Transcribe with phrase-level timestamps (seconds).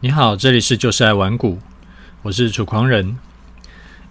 [0.00, 1.58] 你好，这里是就是爱玩股，
[2.22, 3.18] 我是楚狂人。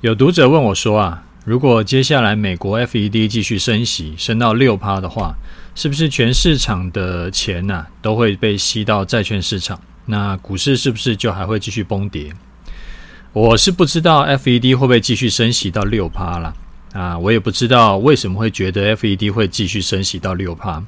[0.01, 5.35] 有读者问我说啊，如果接下来美国 FED 继续升息，升到六趴的话，
[5.75, 9.79] 是不是全市场的钱呐、都会被吸到债券市场？
[10.07, 12.33] 那股市是不是就还会继续崩跌？
[13.31, 16.53] 我是不知道 FED 会不会继续升息到六趴了。
[16.91, 20.83] 啊，我也不知道为什么会觉得 FED 会继续升息到六趴。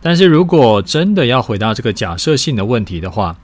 [0.00, 3.36] 但是如果真的要回答这个假设性的问题的话，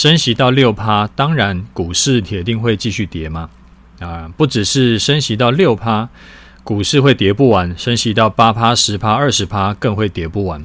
[0.00, 3.50] 升息到六趴，当然股市铁定会继续跌嘛。
[3.98, 6.08] 啊，不只是升息到六趴，
[6.64, 10.64] 股市会跌不完；升息到八趴、十趴、二十趴，更会跌不完。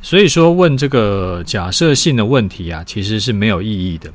[0.00, 4.12] 所以说，问这个假设性的问题啊，其实是没有意义的。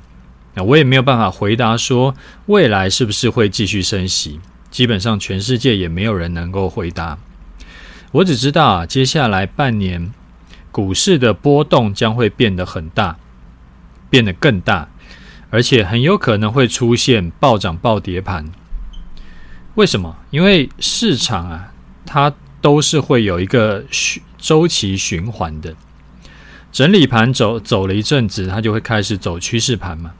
[0.53, 4.39] 那我也没有办法回答说未来是不是会继续升息。
[4.71, 7.17] 基本上，全世界也没有人能够回答。
[8.13, 10.13] 我只知道啊，接下来半年
[10.71, 13.17] 股市的波动将会变得很大。
[14.15, 14.87] 变得更大，
[15.49, 18.45] 而且很有可能会出现暴涨暴跌盘。
[19.73, 20.15] 为什么？
[20.29, 21.73] 因为市场啊，
[22.05, 25.75] 它都是会有一个循周期循环的。
[26.71, 30.13] 整理盘走走了一阵子，它就会开始走趋势盘嘛。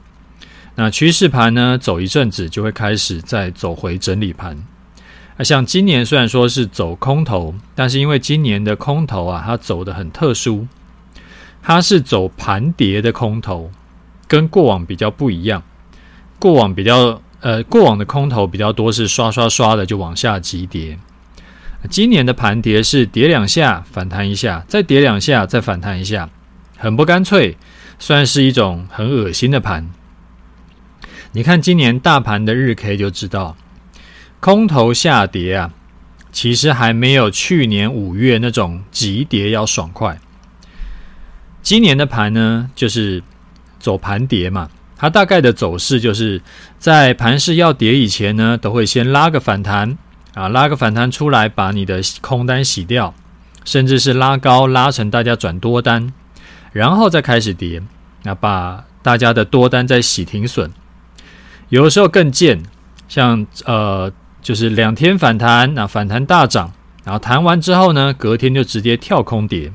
[0.74, 4.62] 那趋势盘呢，走一阵子就会开始再走回整理盘。
[5.38, 10.66] 啊，像今年虽然说是走空头，但是因为今年的空头啊，它走得很特殊，
[11.62, 13.72] 它是走盘跌的空头。
[14.28, 15.62] 跟过往比较不一样，
[16.38, 20.98] 过往比较呃，过往的空头比较多是刷刷刷的就往下急跌，
[21.88, 26.28] 今年的盘跌是跌两下反弹一下，再跌两下再反弹一下，
[26.76, 27.56] 很不干脆，
[27.98, 29.88] 算是一种很恶心的盘。
[31.32, 33.56] 你看今年大盘的日 K 就知道，
[34.40, 35.70] 空头下跌啊，
[36.32, 40.18] 其实还没有去年五月那种急跌要爽快。
[41.62, 43.22] 今年的盘呢，就是。
[43.86, 46.42] 走盘跌嘛，它大概的走势就是
[46.76, 49.96] 在盘势要跌以前呢，都会先拉个反弹
[50.34, 53.14] 啊，拉个反弹出来，把你的空单洗掉，
[53.64, 56.12] 甚至是拉高拉成大家转多单，
[56.72, 57.80] 然后再开始跌，
[58.24, 60.68] 那把大家的多单再洗停损。
[61.68, 62.60] 有的时候更贱，
[63.06, 64.10] 像呃，
[64.42, 66.72] 就是两天反弹，那反弹大涨，
[67.04, 69.72] 然后弹完之后呢，隔天就直接跳空跌，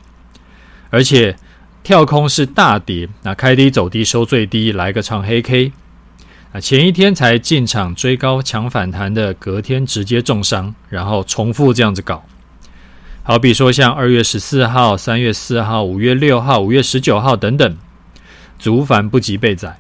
[0.90, 1.38] 而且。
[1.84, 5.72] 跳空是大跌，那开低走低收最低，来个长黑 K，
[6.54, 12.24] 啊，前一天才进场追高抢反弹的，隔天直接重伤，然后重复这样子搞。
[13.24, 17.78] 好比说像二月十四号、三月四号、五月六号、五月十九号等等，
[18.60, 19.80] 足繁不及被宰。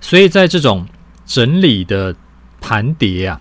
[0.00, 0.88] 所以在这种
[1.24, 2.16] 整理的
[2.60, 3.40] 盘跌啊，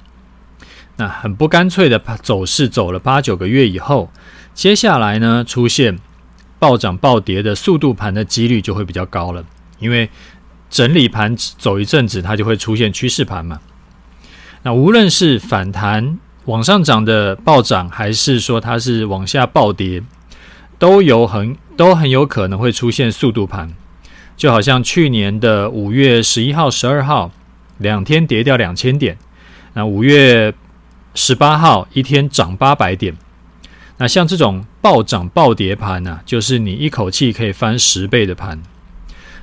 [0.97, 4.11] 那很不干脆的走势走了八九个月以后，
[4.53, 5.97] 接下来呢出现。
[6.65, 9.45] 暴涨暴跌的速度盘的几率就会比较高了，
[9.77, 10.09] 因为
[10.67, 13.59] 整理盘走一阵子，它就会出现趋势盘嘛。
[14.63, 20.01] 那无论是反弹往上涨的暴涨，还是说它是往下暴跌，
[20.79, 23.71] 都有很都很有可能会出现速度盘。
[24.35, 27.31] 就好像去年的五月十一号、十二号
[27.77, 29.19] 两天跌掉两千点，
[29.73, 30.51] 那五月
[31.13, 33.15] 十八号一天涨八百点。
[33.97, 38.61] 那像这种暴涨暴跌盘呢，就是你一口气可以翻十倍的盘。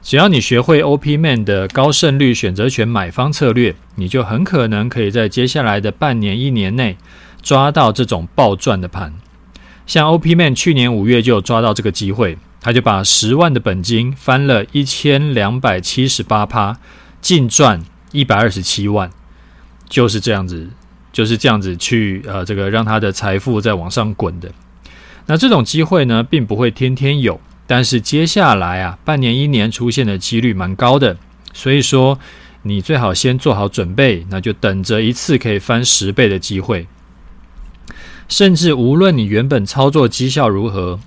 [0.00, 6.96] 只要你学会 OPMan 的高胜率选择权买方策略，你就很可能可以在接下来的半年、一年内
[7.42, 9.14] 抓到这种暴赚的盘。
[9.84, 16.78] 像 OPMan 去年五月就抓到这个机会，他就把十万的本金翻了一千两百七十八趴，
[17.20, 17.82] 净赚
[18.12, 19.10] 一百二十七万，
[19.88, 20.70] 就是这样子。
[21.12, 24.50] 就是这样子去呃，这个让他的财富在往上滚的。
[25.26, 31.16] 那这种机会呢，并不会天天有，但是接下来啊，半年一年出现的几率蛮高的。
[31.52, 32.18] 所以说，
[32.62, 36.86] 你最好先做好准备，那就等着一次可以翻十倍的机会。
[38.28, 40.98] 甚至无论你原本操作绩效如何，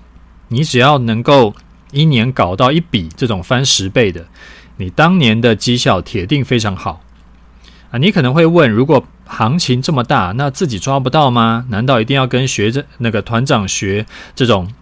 [0.48, 1.54] 你只要能够
[1.90, 4.26] 一年搞到一笔这种翻十倍的，
[4.76, 7.00] 你当年的绩效铁定非常好。
[7.90, 11.66] 啊，你可能会问，如果行情这么大，那自己抓不到吗？
[11.70, 14.72] 难道一定要跟学着那个团长学这种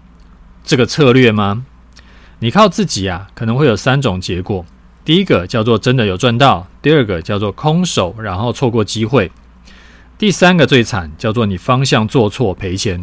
[0.65, 1.65] 这个策略吗？
[2.41, 4.65] 你靠自己啊，可能会有三种结果。
[5.05, 9.31] 第一个叫做真的有赚到，第二个叫做空手，然后错过机会，
[10.17, 13.01] 第三个最惨叫做你方向做错赔钱。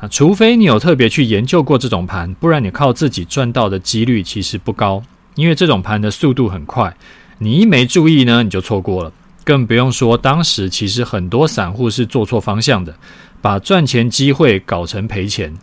[0.00, 5.02] 啊，除非你有特别去研究过这种盘，不然你靠自己赚到的几率其实不高，
[5.36, 6.96] 因为这种盘的速度很快。
[7.42, 9.10] 你一没注意呢，你就错过了。
[9.44, 12.94] 更不用说当时其实很多散户是做错方向的，
[13.40, 15.56] 把赚钱机会搞成赔钱。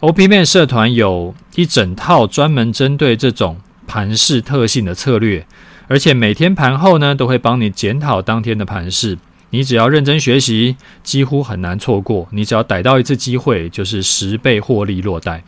[0.00, 5.46] OPMan 社团有一整套专门针对这种盘势特性的策略，
[5.88, 9.18] 而且每天盘后呢都会帮你检讨当天的盘势。
[9.50, 12.26] 你只要认真学习，几乎很难错过。
[12.32, 15.44] 你只要逮到一次机会，就是十倍获利落袋。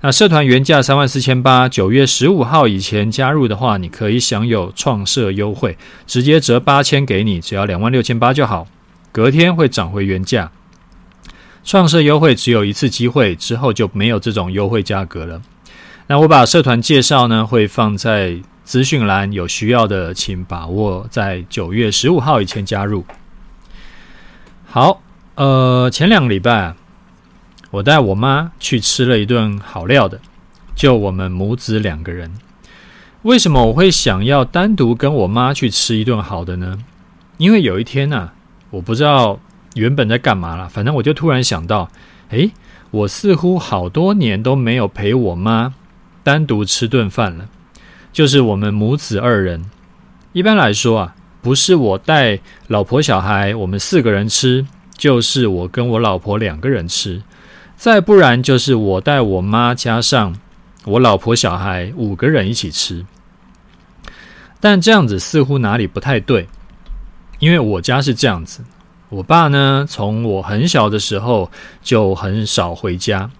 [0.00, 8.68] 那社团原价三万四千八，九月十五号以前加入的话，你可以享有创社优惠，直接折八千给你，只要两万六千八就好。
[9.10, 10.52] 隔天会涨回原价。
[11.64, 15.42] 创社优惠只有一次机会，之后就没有这种优惠价格了。
[16.06, 23.04] 那我把社团介绍呢，会放在资讯栏，有需要的请把握在九月十五号以前加入。
[24.64, 25.02] 好，
[25.34, 26.76] 呃，前两个礼拜。
[27.70, 30.20] 我带我妈去吃了一顿好料的，
[30.74, 32.32] 就我们母子两个人。
[33.22, 36.78] 为什么我会想要单独跟我妈去吃一顿好的呢？
[37.36, 38.30] 因为有一天呢，
[38.70, 39.38] 我不知道
[39.74, 41.90] 原本在干嘛了，反正我就突然想到，
[42.30, 42.52] 诶，
[42.90, 45.74] 我似乎好多年都没有陪我妈
[46.22, 47.48] 单独吃顿饭了，
[48.12, 49.66] 就是我们母子二人。
[50.32, 52.38] 一般来说啊，不是我带
[52.68, 54.64] 老婆小孩，我们四个人吃，
[54.96, 57.22] 就是我跟我老婆两个人吃。
[57.78, 60.36] 再不然就是我带我妈加上
[60.84, 63.06] 我老婆小孩五个人一起吃，
[64.58, 66.48] 但这样子似乎哪里不太对，
[67.38, 68.64] 因为我家是这样子，
[69.10, 73.30] 我爸呢从我很小的时候就很少回家，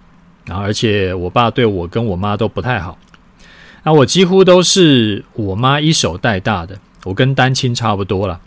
[0.44, 2.96] 然后而且我爸对我跟我妈都不太好，
[3.82, 8.40] 那我几乎都是我妈一手带大的，我跟单亲差不多了。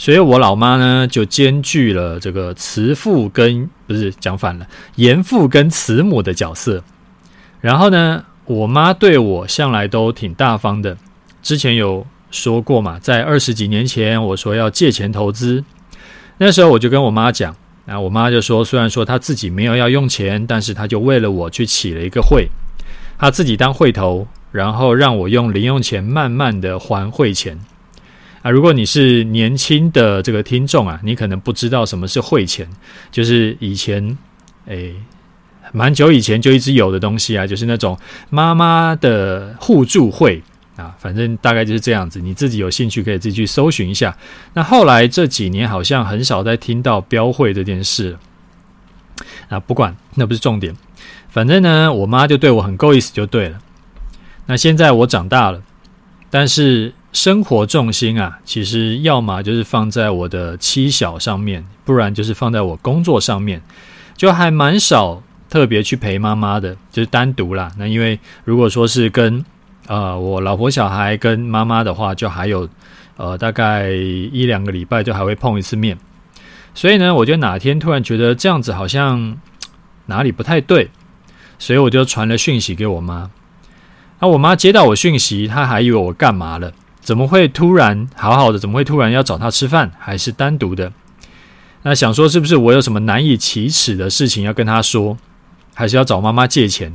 [0.00, 6.82] 所以，我老妈呢，就兼具了这个慈父跟不是讲反了，严父跟慈母的角色。
[7.60, 10.96] 然后呢，我妈对我向来都挺大方的。
[11.42, 15.62] 之前有说过嘛，在二十几年前，我说要借钱投资，
[16.38, 17.54] 那时候我就跟我妈讲，
[17.84, 22.48] 那我妈就说，虽然说她自己没有要用钱，但是她就为了我去起了一个会，
[23.18, 27.58] 她自己当会头，然后让我用零用钱慢慢的还会钱。
[28.42, 32.66] 啊，如果你是年轻的这个听众啊，你可能不知道什么是会钱，
[33.10, 34.16] 就是以前，
[34.64, 34.94] 诶，
[35.72, 37.98] 蛮久以前就一直有的东西啊，就是那种
[38.30, 40.42] 妈妈的互助会
[40.76, 42.18] 啊，反正大概就是这样子。
[42.18, 44.16] 你自己有兴趣可以自己去搜寻一下。
[44.54, 48.20] 那后来这几年好像很少再听到标会这件事了。
[49.50, 50.74] 啊，不管，那不是重点，
[51.28, 53.58] 反正呢，我妈就对我很够意思就对了。
[54.46, 55.62] 那现在我长大了，
[56.30, 56.94] 但是。
[57.12, 63.60] 生活重心啊，其实要么就是放在我的妻小上面，不然就是放在我工作上面，
[64.16, 67.70] 就还蛮少特别去陪妈妈的，就是单独啦。
[67.76, 69.44] 那因为如果说是跟
[69.88, 72.68] 呃我老婆小孩跟妈妈的话，就还有
[73.16, 75.98] 呃大概一两个礼拜就还会碰一次面，
[76.74, 79.36] 所以呢，我就哪天突然觉得这样子好像
[80.06, 80.90] 哪里不太对，
[81.58, 83.30] 所以我就传了讯息给我妈。
[84.20, 86.72] 那我妈接到我讯息，她还以为我干嘛了。
[87.00, 88.58] 怎么会突然好好的？
[88.58, 89.90] 怎么会突然要找他吃饭？
[89.98, 90.92] 还是单独的？
[91.82, 95.16] 那想说是不是我有什么难以启齿的事情要跟他说？
[95.74, 96.92] 还是要找妈妈借钱？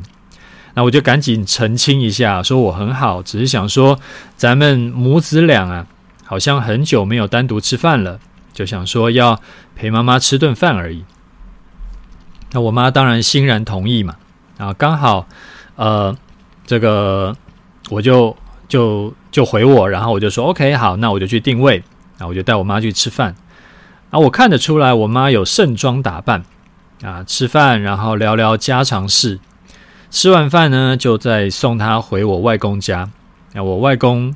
[0.75, 3.99] 那我就赶紧澄清一下，说我很好，只是想说
[4.37, 5.87] 咱们母子俩啊，
[6.23, 8.19] 好像很久没有单独吃饭了，
[8.53, 9.41] 就想说要
[9.75, 11.03] 陪妈妈吃顿饭而已。
[12.51, 14.15] 那我妈当然欣然同意嘛。
[14.57, 15.27] 啊，刚好
[15.75, 16.15] 呃，
[16.65, 17.35] 这个
[17.89, 18.37] 我就。
[18.67, 21.75] 就就回我，然后我就说 OK 好，那我就去定位，
[22.17, 23.35] 然后我就带我妈去吃饭。
[24.09, 26.43] 啊，我看得出来我妈有盛装打扮
[27.01, 29.39] 啊，吃饭然后聊聊家常事。
[30.11, 33.09] 吃完饭呢，就再送她回我外公家。
[33.53, 34.35] 那我外公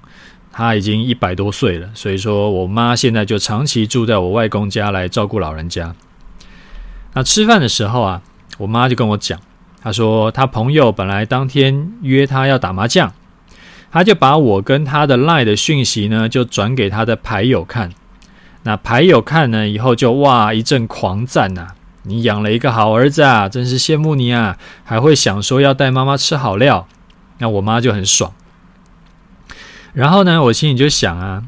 [0.52, 5.96] 他已经一百多岁了，所以说我妈现在就长期住在我外公家来照顾老人家。
[7.14, 8.22] 那吃饭的时候啊，
[8.58, 9.40] 我妈就跟我讲，
[9.82, 13.14] 她说她朋友本来当天约她要打麻将。
[13.92, 17.92] 他就把我跟他的 Lie 的讯息呢，就转给他的牌友看。
[18.64, 21.70] 那牌友看呢以后就哇一阵狂赞呐！
[22.04, 24.58] 你养了一个好儿子啊，真是羡慕你啊！
[24.84, 26.88] 还会想说要带妈妈吃好料。
[27.40, 28.34] 那我妈就很爽。
[29.94, 31.44] 然后呢，我心里就想啊，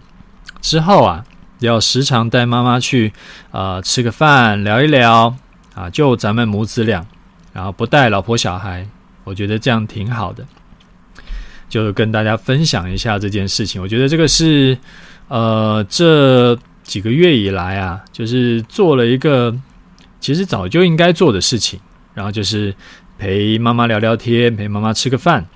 [0.62, 1.26] 之后啊
[1.60, 3.14] 要时常带妈妈去
[3.52, 5.36] 啊、呃、吃个饭，聊一聊
[5.76, 7.06] 啊，就咱们母子俩，
[7.54, 8.88] 然后不带老婆小孩，
[9.26, 10.46] 我觉得这样挺好的。
[11.72, 14.78] 就跟大家分享一下这件事情，我觉得这个是
[15.30, 19.56] 呃这几个月以来啊，就是做了一个
[20.20, 21.80] 其实早就应该做的事情，
[22.14, 22.76] 然后就是
[23.18, 25.48] 陪妈妈聊聊天，陪妈妈吃个饭。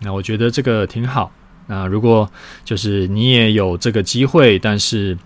[0.00, 1.30] 那我觉得这个挺好。
[1.68, 2.28] 那如果
[2.64, 5.16] 就是你也有这个机会，但是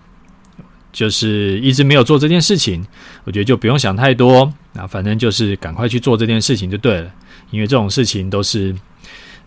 [0.93, 2.85] 就是一直没有做这件事情，
[3.23, 4.53] 我觉得就不用想太多。
[4.73, 7.11] 那反正就是赶快去做这件事情就对了，
[7.49, 8.75] 因为这种事情都是。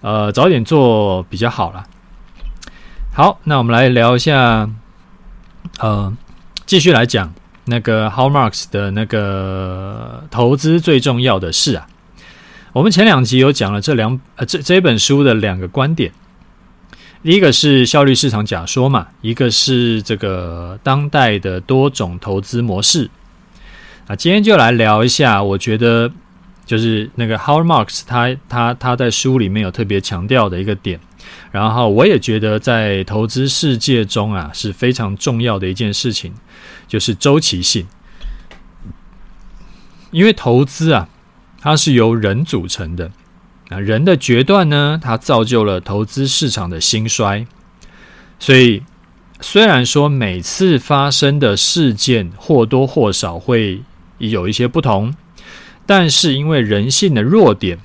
[0.01, 1.85] 呃，早点做比较好啦。
[3.13, 4.71] 好，那我们来聊一下，
[5.79, 6.17] 呃，
[6.65, 7.33] 继续来讲
[7.67, 11.87] 那个 Howard Marks 的那个投资最重要的事啊。
[12.73, 16.13] 我们前两集有讲了这两呃这这本书的两个观点，
[17.23, 23.11] 第一个是效率市场假说嘛，一个是这个当代的多种投资模式。
[24.07, 26.11] 啊，今天就来聊一下，我觉得
[26.71, 31.01] 就是那个 Howard Marks 他他他在书里面有特别强调的一个点，
[31.51, 36.33] 然后我也觉得在投资世界中啊是非常重要的一件事情，
[36.87, 37.89] 就是周期性，
[40.13, 41.09] 因为投资啊。
[41.63, 43.11] 它是由人组成的，
[43.69, 47.47] 啊，人的决断呢，它造就了投资市场的兴衰。
[48.39, 48.83] 所以，
[49.43, 53.83] 虽然说每次发生的事件或多或少会
[54.17, 55.15] 有一些不同，
[55.93, 57.81] 但是因为人性的弱点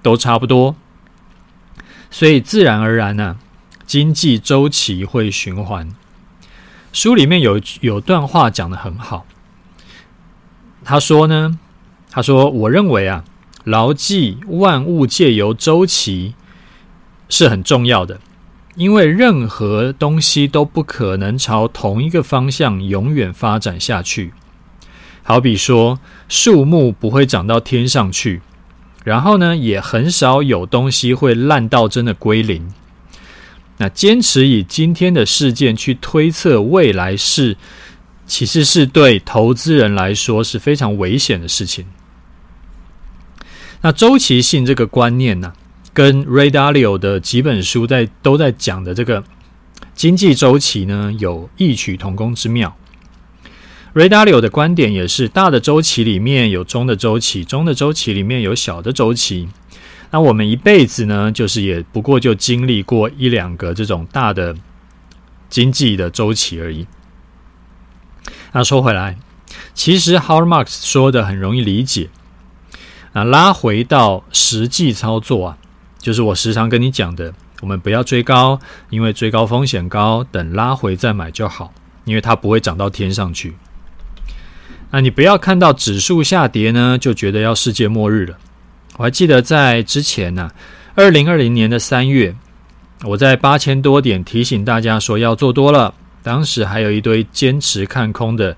[0.00, 0.76] 都差不多，
[2.10, 3.36] 所以自然而然呢，
[3.84, 5.90] 经济周期会循环。
[6.90, 9.26] 书里面有有段话讲得很好，
[10.82, 11.58] 他说呢。
[12.10, 13.24] 他说：“我认为啊，
[13.64, 16.34] 牢记万物借由周期
[17.28, 18.20] 是很重要的，
[18.74, 24.32] 因为任何东西都不可能朝同一个方向永远发展下去。
[25.30, 28.42] 好比说，树木不会长到天上去，
[29.04, 32.68] 然后呢，也很少有东西会烂到真的归零。
[33.76, 37.56] 那坚持以今天的事件去推测未来事，
[38.26, 41.86] 其实是对投资人来说是非常危险的事情。”
[43.82, 45.52] 那周期性这个观念呢、
[45.94, 49.22] 跟 Ray Dalio 的几本书在都在讲的这个
[49.94, 52.76] 经济周期呢，有异曲同工之妙。
[53.92, 59.48] Ray Dalio 的观点也是，大的周期里面有中的周期，中的周期里面有小的周期。
[60.12, 64.54] 那我们一辈子呢，就是也不过就经历过一两个这种大的
[65.48, 66.86] 经济的周期而已。
[68.52, 69.18] 那说回来，
[69.74, 72.10] 其实 Howard Marks 说的很容易理解。
[73.12, 75.58] 那拉回到实际操作啊，
[75.98, 81.72] 就是我时常跟你讲的，我们不要追高，因为追高风险高，等拉回再买就好，
[82.04, 83.56] 因为它不会涨到天上去。
[84.92, 88.36] 那你不要看到指数下跌呢，就觉得要世界末日了。
[88.96, 90.52] 我还记得在之前呢、啊，
[90.94, 92.34] 二零二零年的三月，
[93.04, 98.56] 我在八千多点提醒大家说要做多了，当时还有一堆坚持看空的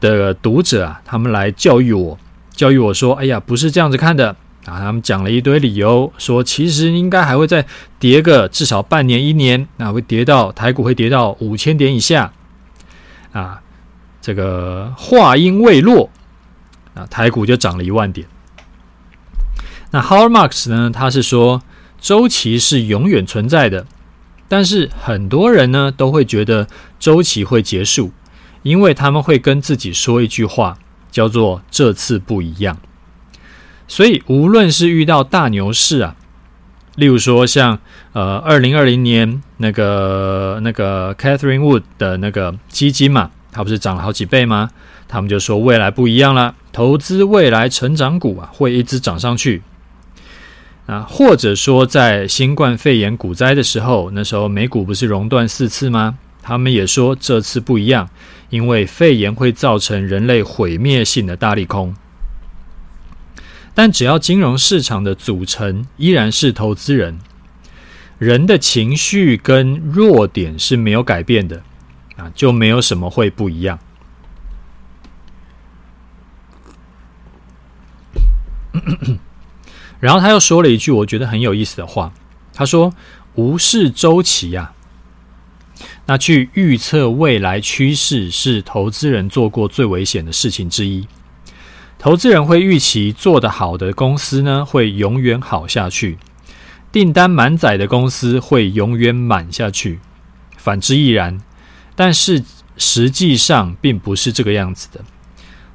[0.00, 2.18] 的读者啊，他们来教育我。
[2.52, 4.30] 教育我说：“哎呀，不是这样子看的
[4.64, 7.66] 啊！”他们讲了一堆理由，说其实应该还会再
[7.98, 12.32] 跌个至少半年、一年，啊，会跌到台股会跌到五千点以下
[13.32, 13.60] 啊。
[14.26, 16.10] 这个话音未落，
[16.94, 18.26] 啊，台股就涨了一万点。
[19.92, 20.90] 那 Howard Marks 呢？
[20.90, 21.62] 他是说
[22.00, 23.86] 周期是永远存在的，
[24.48, 26.66] 但是很多人呢都会觉得
[26.98, 28.10] 周期会结束，
[28.64, 30.76] 因为他们会跟自己说一句话。
[31.08, 32.76] 叫做这次不一样，
[33.88, 36.14] 所以无论是遇到大牛市啊，
[36.96, 37.78] 例如说像
[38.12, 44.68] 呃二零二零年那个那个 Catherine Wood 的那个基金嘛，它不是涨了好几倍吗？
[45.08, 49.62] 他们就说未来不一样了，投资未来成长股啊会一直涨上去
[50.84, 56.18] 啊，或者说在新冠肺炎股灾的时候，那时候美股不是熔断四次吗？
[56.42, 58.10] 他们也说这次不一样。
[58.48, 61.96] 因为肺炎会造成人类毁灭性的大利空，
[63.74, 67.18] 但只要金融市场的组成依然是投资人，
[68.18, 71.64] 人的情绪跟弱点是没有改变的，
[72.16, 73.78] 啊，就没有什么会不一样。
[80.00, 82.12] 然后他又说了一句我觉得很有意思的话，
[82.52, 82.94] 他说
[83.36, 84.72] ：“无视周期呀。”
[86.06, 91.08] 那去预测未来趋势是投资人做过最危险的事情之一。
[91.98, 96.18] 投资人会预期做得好的公司呢，会永远好下去，
[96.92, 99.98] 订单满载的公司会永远满下去，
[100.56, 101.40] 反之亦然。
[101.96, 102.44] 但是
[102.76, 105.00] 实际上并不是这个样子的。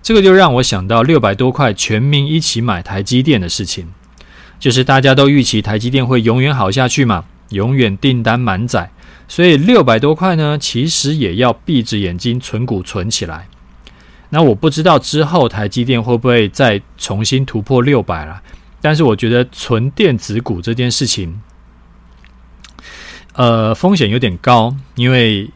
[0.01, 3.87] 这个就让我想到六百多块全民一起买台积电的事情，
[4.59, 8.89] 就是大家都预期台积电会永远好下去嘛，永远订单满载。
[9.27, 13.47] 所以六百多块呢，其实也要闭着眼睛存股存起来。
[14.29, 18.41] 那我不知道之后台积电会不会再重新突破六百了。
[18.81, 21.39] 但是我觉得存电子股这件事情，
[23.33, 25.47] 呃，风险有点高，因为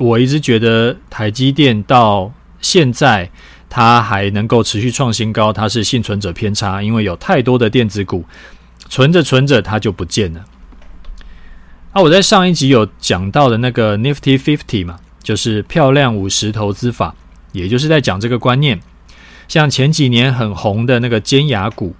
[0.00, 3.30] 我一直觉得台积电到现在
[3.68, 8.24] 它还能够持续创新高，它是幸存者偏差，因为有太多的电子股
[8.88, 10.44] 存着存着它就不见了。
[11.92, 17.14] 啊，我在上一集有讲到的那个 Nifty Fifty 嘛，就是漂亮五十投资法，
[17.52, 18.80] 也就是在讲这个观念。
[19.48, 21.94] 像前几年很红的那个尖牙股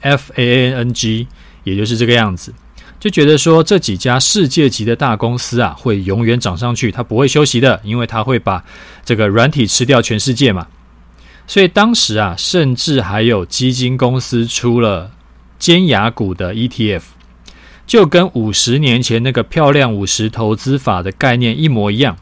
[0.00, 1.26] FAANG，
[1.64, 2.54] 也就是这个样子，
[3.00, 8.64] 就觉得说这几家世界级的大公司啊，会永远涨上去，它不会休息的，因为它会把
[9.04, 10.66] 这个软体吃掉全世界嘛。
[11.46, 15.12] 所以当时啊，甚至还有基金公司出了
[15.58, 17.02] 尖牙股的 ETF。
[17.86, 22.18] 就跟五十年前那个漂亮五十投资法的概念一模一样，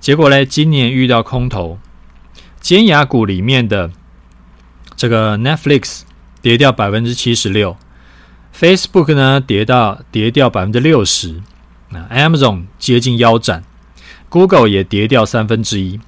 [0.00, 1.78] 结果呢，今年遇到空头，
[2.58, 3.90] 尖牙股里面的
[4.96, 6.00] 这个 Netflix
[6.40, 7.76] 跌掉百分之七十六
[8.58, 11.40] ，Facebook 呢跌到跌掉百分之六十，
[11.90, 13.62] 那 Amazon 接近腰斩
[14.28, 16.00] ，Google 也跌掉三分之一。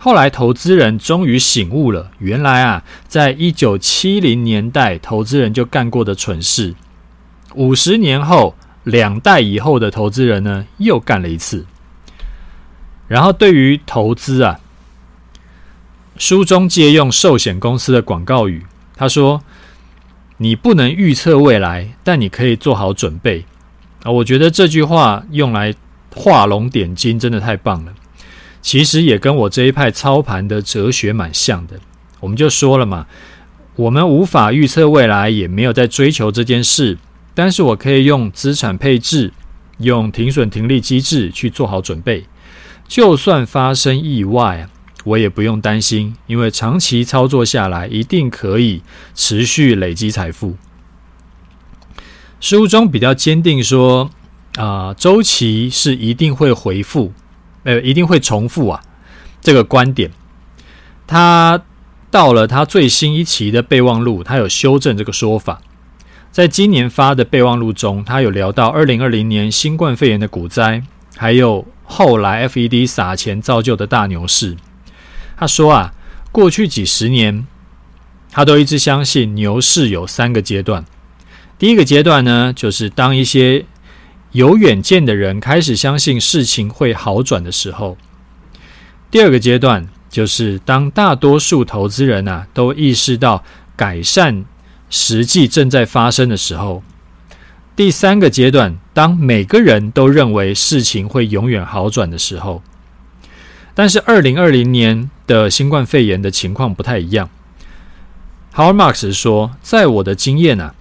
[0.00, 6.76] 后来投资人终于醒悟了，原来啊，在一九七零年代，投资人就干过的蠢事。
[7.54, 8.54] 五十年后，
[8.84, 11.66] 两代以后的投资人呢，又干了一次。
[13.08, 14.60] 然后，对于投资啊，
[16.16, 19.42] 书中借用寿险公司的广告语，他说
[20.38, 23.44] ：“你不能预测未来，但你可以做好准备。”
[24.02, 25.74] 啊，我觉得这句话用来
[26.14, 27.92] 画龙点睛，真的太棒了。
[28.60, 31.78] 其实也跟我这一派操盘的哲学蛮像的。
[32.20, 33.06] 我们就说了嘛，
[33.76, 36.98] 我们无法预测未来，也没有在追求这件事。
[37.34, 39.32] 但是我可以用资产配置，
[39.78, 42.26] 用停损停利机制去做好准备，
[42.88, 44.68] 就算发生意外，
[45.08, 48.82] 我也不用担心，因为长期操作下来，一定可以
[49.14, 50.56] 持续累积财富。
[52.40, 54.10] 书中比较坚定说，
[54.56, 57.12] 啊，周期是一定会回复，
[57.64, 58.82] 呃，一定会重复啊，
[59.40, 60.10] 这个观点，
[61.06, 61.62] 他
[62.10, 65.60] 到了他最新一期的备忘录，他有修正这个说法。
[66.30, 70.82] 在今年发的备忘录中，他有聊到二零二零年新冠肺炎的股灾，
[71.16, 74.56] 还有后来 FED 撒钱造就的大牛市。
[75.38, 75.94] 他说啊，
[76.32, 77.46] 过去几十年，
[78.30, 80.84] 他都一直相信牛市有三个阶段。
[81.58, 83.64] 第一个阶段呢，就是当一些
[84.32, 87.96] 有远见的人开始相信事情会好转的时候；
[89.10, 93.44] 第二个阶段，就是当大多数投资人啊都意识到
[93.76, 94.44] 改善。
[94.90, 96.82] 实际正在发生的时候，
[97.76, 102.62] 第三个阶段，当每个人都认为事情会永远好转的时候，
[103.74, 107.30] 但是二零二零年的新冠肺炎的情况不太一样。
[108.56, 110.74] Howard Marks 说，在我的经验啊，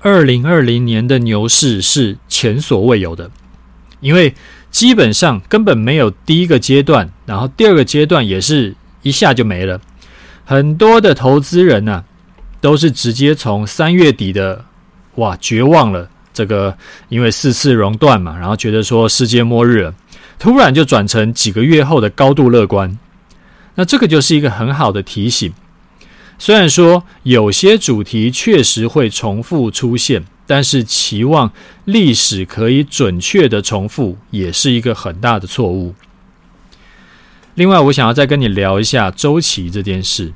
[0.00, 3.30] 二零二零年的牛市是前所未有的，
[4.00, 4.34] 因为
[4.72, 9.80] 基本上根本没有第一个阶段，然后第二个阶段也是一下就没了，
[10.44, 12.04] 很多的投资人呢、
[12.60, 14.64] 都是直接从三月底的
[15.16, 16.76] 哇绝望了，这个
[17.08, 19.94] 因为四次熔断嘛，然后觉得说世界末日了，
[20.40, 22.98] 突然就转成几个月后的高度乐观。
[23.76, 25.52] 那这个就是一个很好的提醒。
[26.38, 31.52] 虽然说有些主题确实会重复出现，但是期望
[31.84, 35.94] 历史可以准确的重复，也是一个很大的错误。
[37.54, 40.32] 另外，我想要再跟你聊一下周期这件事。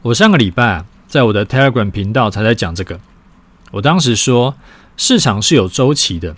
[0.00, 2.98] 我上个礼拜，在我的 Telegram 频道才在讲这个。
[3.72, 4.56] 我当时说，
[4.96, 6.34] 市场是有周期的。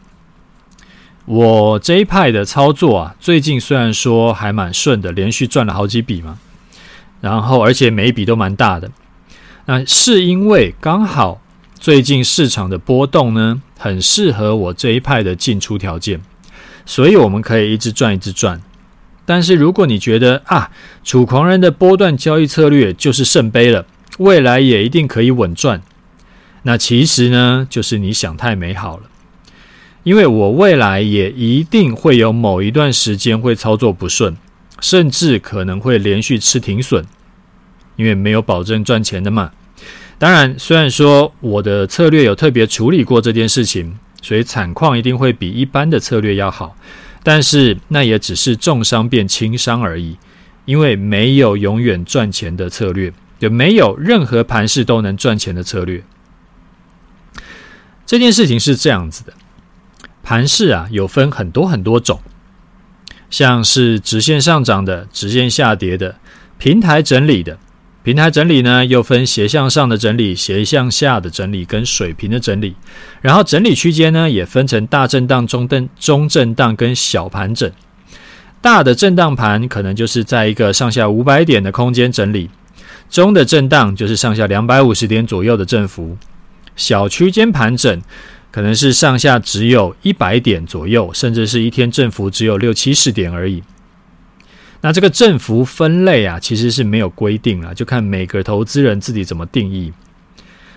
[1.26, 6.38] 我这一派的操作啊，最近虽然说还蛮顺的，连续赚了好几笔嘛，
[7.20, 8.90] 然后而且每一笔都蛮大的。
[9.64, 11.40] 那是因为刚好
[11.80, 16.20] 最近市场的波动呢，很适合我这一派的进出条件，
[16.84, 18.60] 所以我们可以一直赚，一直赚。
[19.24, 20.70] 但是如果你觉得啊，
[21.02, 23.86] 楚狂人的波段交易策略就是圣杯了，
[24.18, 25.80] 未来也一定可以稳赚，
[26.64, 29.04] 那其实呢，就是你想太美好了。
[30.04, 34.36] 因为我未来也一定会有某一段时间会操作不顺，
[34.80, 37.04] 甚至可能会连续吃停损，
[37.96, 39.50] 因为没有保证赚钱的嘛。
[40.18, 46.76] 当然，虽然说我的策略有特别处理过这件事情，所以惨况一定会比一般的策略要好。
[47.22, 50.18] 但是那也只是重伤变轻伤而已，
[50.66, 56.04] 因为没有永远赚钱的策略，也没有任何盘势都能赚钱的策略。
[58.06, 59.32] 这件事情是这样子的，
[60.24, 62.20] 盘势啊有分很多很多种，
[63.30, 66.16] 像是直线上涨的、直线下跌的、
[66.58, 67.58] 平台整理的。
[68.02, 72.74] 平台整理呢，又分斜向上的整理、斜向下的整理跟水平的整理。
[73.22, 77.70] 然后整理区间呢，也分成大震荡、中震、中震荡跟小盘整。
[78.60, 82.50] 大的震荡盘可能就是在一个上下五百点的空间整理，
[83.08, 86.18] 中的震荡就是上下两百五十点左右的振幅，
[86.76, 88.02] 小区间盘整
[88.54, 93.60] 可能是上下只有一百点左右，甚至是一天振幅只有六七十点而已。
[94.80, 99.92] 那这个振幅分类啊，其实是没有规定了，就看每个投资人自己怎么定义。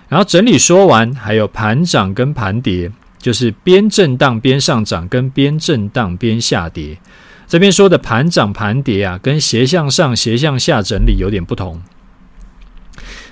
[0.08, 6.98] 然后整理说完，还有盘涨跟盘跌，就是边震荡边上涨，跟边震荡边下跌。
[7.46, 11.80] 这边说的盘涨盘跌啊，跟斜向上、斜向下整理有点不同。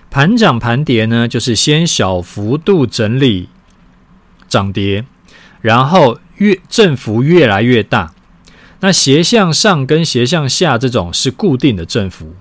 [0.09, 3.49] 盘涨盘跌呢，就是先小幅度整理
[4.57, 5.05] 涨跌，
[5.61, 8.15] 然后越振幅越来越大。
[8.81, 12.35] 那斜向上跟斜向下这种是固定的振幅。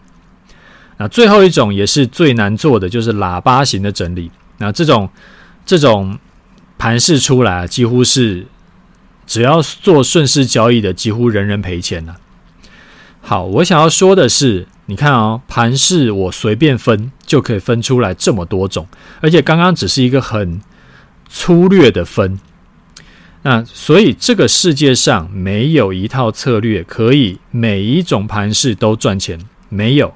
[0.95, 4.31] 那最后一种也是最难做的，就是喇叭型的整理。
[4.59, 5.09] 那这种
[5.65, 6.17] 这种
[6.77, 8.47] 盘势出来，几乎是
[9.27, 12.15] 只要做顺势交易的，几乎人人赔钱了。
[13.19, 18.87] 好，我想要说的是，你看哦，盘势我随便分就可以分出来这么多种，
[19.19, 20.61] 而且刚刚只是一个很
[21.27, 22.39] 粗略的分。
[23.43, 30.13] 那所以这个世界上没有一套策略可以每一种盘势都赚钱，没有。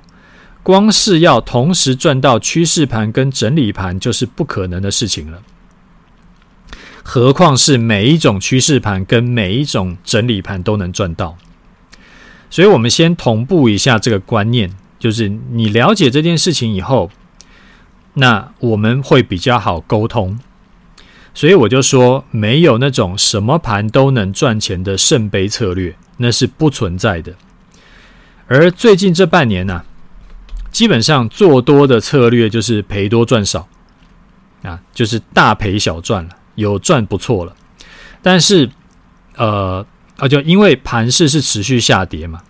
[0.63, 5.41] 光是要同时赚到趋势盘跟整理盘，就是不可能的事情了。
[7.03, 11.37] 何况是每一种趋势盘跟每一种整理盘都能赚到。
[12.51, 17.09] 所以，我们先同步一下这个观念，就是你了解这件事情以后，
[18.15, 20.39] 那我们会比较好沟通。
[21.33, 27.33] 所以我就说，没有那种什么盘都能赚钱的圣杯策略，那是不存在的。
[28.47, 29.83] 而最近这半年呢、
[30.71, 33.67] 基本上做多的策略就是赔多赚少，
[34.63, 37.55] 啊，就是大赔小赚了，有赚不错了。
[38.21, 38.69] 但是，
[39.37, 39.85] 呃，
[40.17, 42.41] 啊，就因为盘势是持续下跌嘛，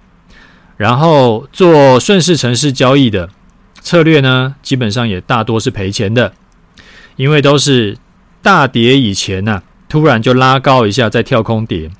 [0.78, 3.30] 然后做顺势城市交易的
[3.82, 6.34] 策略呢，基本上也大多是赔钱的，
[7.18, 7.98] 因为都是
[8.42, 11.92] 大跌以前呢、突然就拉高一下再跳空跌，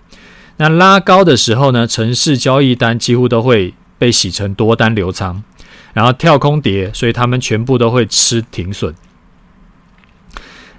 [0.58, 5.44] 那拉高的时候呢，城市交易单几乎都会被洗成多单留仓。
[5.92, 8.94] 然后跳空跌，所以他们全部都会吃停损。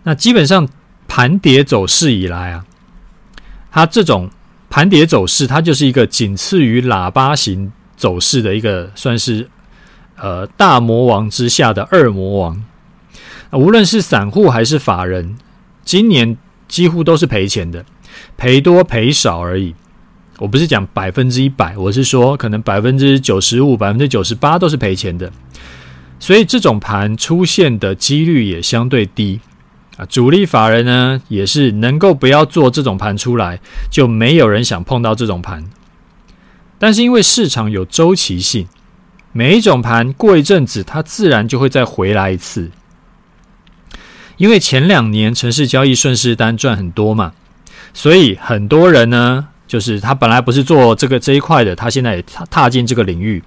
[0.04, 0.68] 那基本上
[1.08, 2.64] 盘跌走势以来啊，
[3.72, 4.30] 它这种
[4.70, 9.50] 盘跌走势，它就是一个仅次于喇叭型走势的一个，算是
[10.16, 12.62] 呃大魔王之下的二魔王。
[13.50, 15.36] 无论是散户还是法人，
[15.90, 16.36] 今年
[16.68, 17.84] 几乎都是赔钱的，
[18.36, 19.74] 赔多赔少而已。
[20.38, 25.32] 我不是讲百分之一百，我是说可能百分之九十五、百分之九十八都是赔钱的，
[26.20, 29.40] 所以这种盘出现的几率也相对低
[29.96, 30.06] 啊。
[30.06, 33.58] 主力法人呢也是能够不要做这种盘出来，
[33.90, 35.64] 就没有人想碰到这种盘。
[36.78, 38.68] 但是因为市场有周期性，
[39.32, 42.70] 每一种盘过一阵子，它自然就会再回来一次。
[44.40, 47.32] 因为前两年城市交易顺势单赚很多嘛，
[47.92, 49.48] 所以很多人呢。
[49.70, 53.40] 就是他本来不是做这个这一块的，他现在也踏踏进这个领域。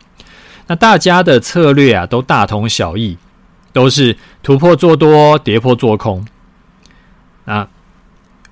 [0.68, 3.18] 那大家的策略啊，都大同小异，
[3.74, 6.26] 都是突破做多，跌破做空。
[7.44, 7.68] 那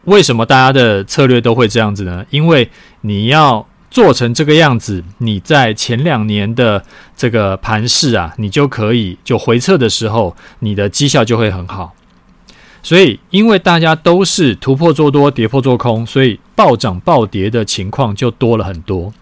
[0.04, 2.26] 为什么大家的策略都会这样子呢？
[2.30, 6.84] 因为你要做成这个样子，你在前两年的
[7.16, 11.96] 这个盘势啊，你就可以就回撤的时候，你的绩效就会很好。
[12.84, 19.14] 所以，因为大家都是突破做多，跌破做空，所以暴涨暴跌的情况就多了很多。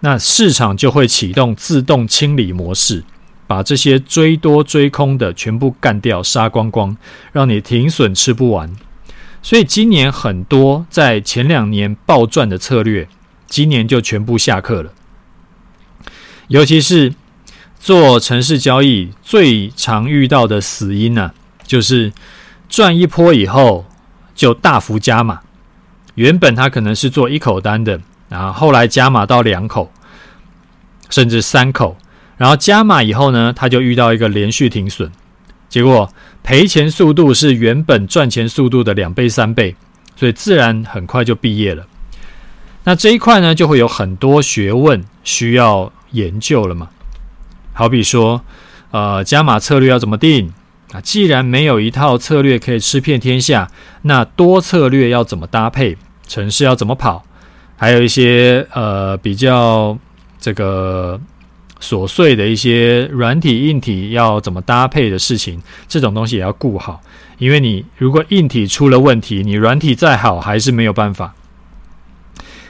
[0.00, 3.04] 那市场就会启动自动清理模式，
[3.46, 6.94] 把这些追多追空的全部干掉，杀光光，
[7.32, 8.76] 让你停损吃不完。
[9.42, 13.08] 所以今年很多在前两年暴赚的策略，
[13.46, 14.92] 今年就全部下课了。
[16.48, 17.14] 尤其是
[17.80, 21.32] 做城市交易最常遇到的死因呢、
[21.66, 22.12] 就是。
[22.68, 23.86] 赚一波以后
[24.34, 25.40] 就大幅加码，
[26.14, 29.90] 原本他可能是做一口单的，然后后来加码到两口，
[31.08, 31.96] 甚至三口，
[32.36, 35.10] 然后加码以后呢，他就遇到一个连续停损，
[35.68, 39.74] 结果赔钱速度是原本赚钱速度的两倍三倍，
[40.14, 41.86] 所以自然很快就毕业了。
[42.84, 46.88] 那这一块呢，就会有很多学问需要研究了嘛，
[47.72, 48.42] 好比说，
[48.90, 50.52] 呃，加码策略要怎么定？
[50.92, 53.70] 啊，既然没有一套策略可以吃遍天下，
[54.02, 55.96] 那多策略要怎么搭配？
[56.26, 57.24] 城市要怎么跑？
[57.76, 59.98] 还有一些呃比较
[60.40, 61.20] 这个
[61.80, 67.00] 琐碎的一些软体硬体要怎么搭配的事情，这种东西也要顾好。
[67.38, 71.34] 因为你如果硬体出了问题，你软体再好还是没有办法。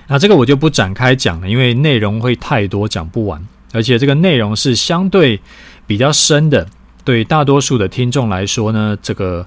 [0.09, 5.41] 那这个我就不展开讲了，因为内容会太多，讲不完，而且这个内容是相对
[5.87, 6.67] 比较深的。
[7.09, 9.47] 对大多数的听众来说呢，这个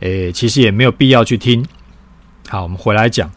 [0.00, 1.64] 诶，其实也没有必要去听。
[2.48, 3.30] 好，我们回来讲，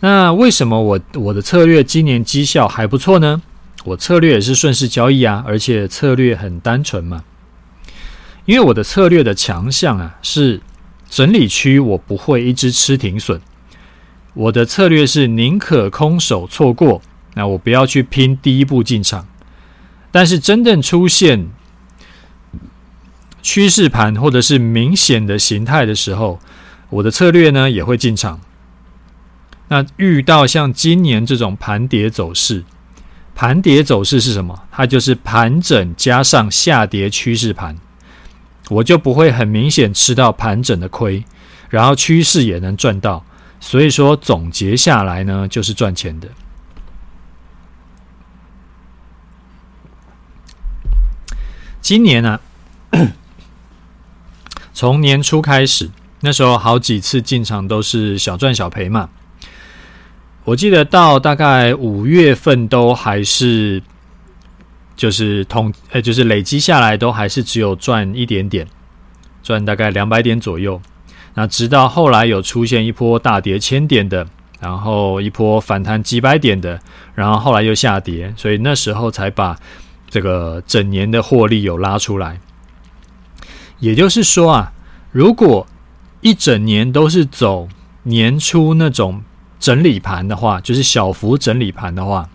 [0.00, 3.40] 那为什么我我的策略今年绩效还不错呢？
[3.84, 7.24] 我策略也是顺势交易啊，而且策略很单纯嘛。
[8.44, 10.60] 因为我的策略的强项啊，是
[11.08, 13.40] 整理区我不会一直吃停损。
[14.34, 17.00] 我的策略是宁可空手错过，
[17.32, 19.26] 那我不要去拼第一步进场。
[20.10, 21.48] 但是真正出现
[23.42, 26.38] 趋势盘或者是明显的形态的时候，
[26.90, 28.40] 我的策略呢也会进场。
[29.68, 32.64] 那遇到像今年这种盘跌走势，
[33.34, 34.62] 盘跌走势是什么？
[34.70, 37.76] 它就是盘整加上下跌趋势盘，
[38.70, 41.24] 我就不会很明显吃到盘整的亏，
[41.68, 43.24] 然后趋势也能赚到。
[43.60, 46.28] 所以说总结下来呢，就是赚钱的。
[51.80, 52.40] 今年呢、
[54.78, 59.08] 从年初开始，那时候好几次进场都是小赚小赔嘛。
[60.44, 63.82] 我记得到大概五月份都还是，
[64.94, 68.68] 就是统呃，就是累积下来都还是只有赚一点点，
[69.42, 70.80] 赚大概两百点左右。
[71.34, 74.24] 那直到后来有出现一波大跌千点的，
[74.60, 76.80] 然后一波反弹几百点的，
[77.16, 79.58] 然后后来又下跌，所以那时候才把。
[80.10, 82.40] 这个整年的获利有拉出来，
[83.80, 84.72] 也就是说啊，
[85.12, 85.66] 如果
[86.20, 87.68] 一整年都是走
[88.02, 89.22] 年初那种
[89.60, 92.28] 整理盘的话，就是小幅整理盘的话，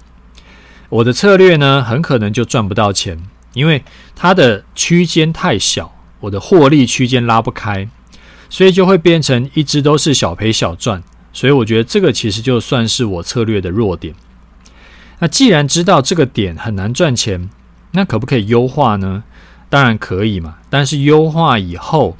[0.90, 3.20] 我的策略呢，很可能就赚不到钱，
[3.54, 3.84] 因为
[4.16, 7.88] 它的区间太小，我的获利区间拉不开，
[8.50, 11.04] 所以就会变成一直都是小赔小赚，
[11.34, 14.16] 所以我觉得这个其实就算是我策略的弱点。
[15.20, 17.50] 那既然知道这个点很难赚钱，
[17.92, 19.24] 那可不可以优化呢？
[19.74, 22.16] 当然可以嘛，但是优化以后，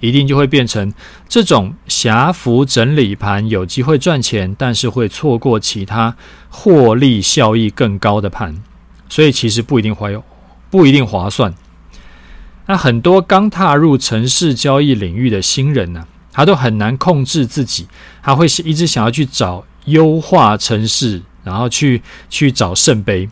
[0.00, 0.92] 一定就会变成
[1.26, 6.14] 这种狭幅整理盘，有机会赚钱，但是会错过其他
[6.50, 8.62] 获利效益更高的盘，
[9.08, 10.10] 所以其实不一定划，
[10.68, 11.54] 不一定划算。
[12.66, 17.88] 那很多刚踏入城市交易领域的新人呢、他都很难控制自己，
[18.22, 23.30] 他会是一直想要去找优化城市，然后去去找圣杯。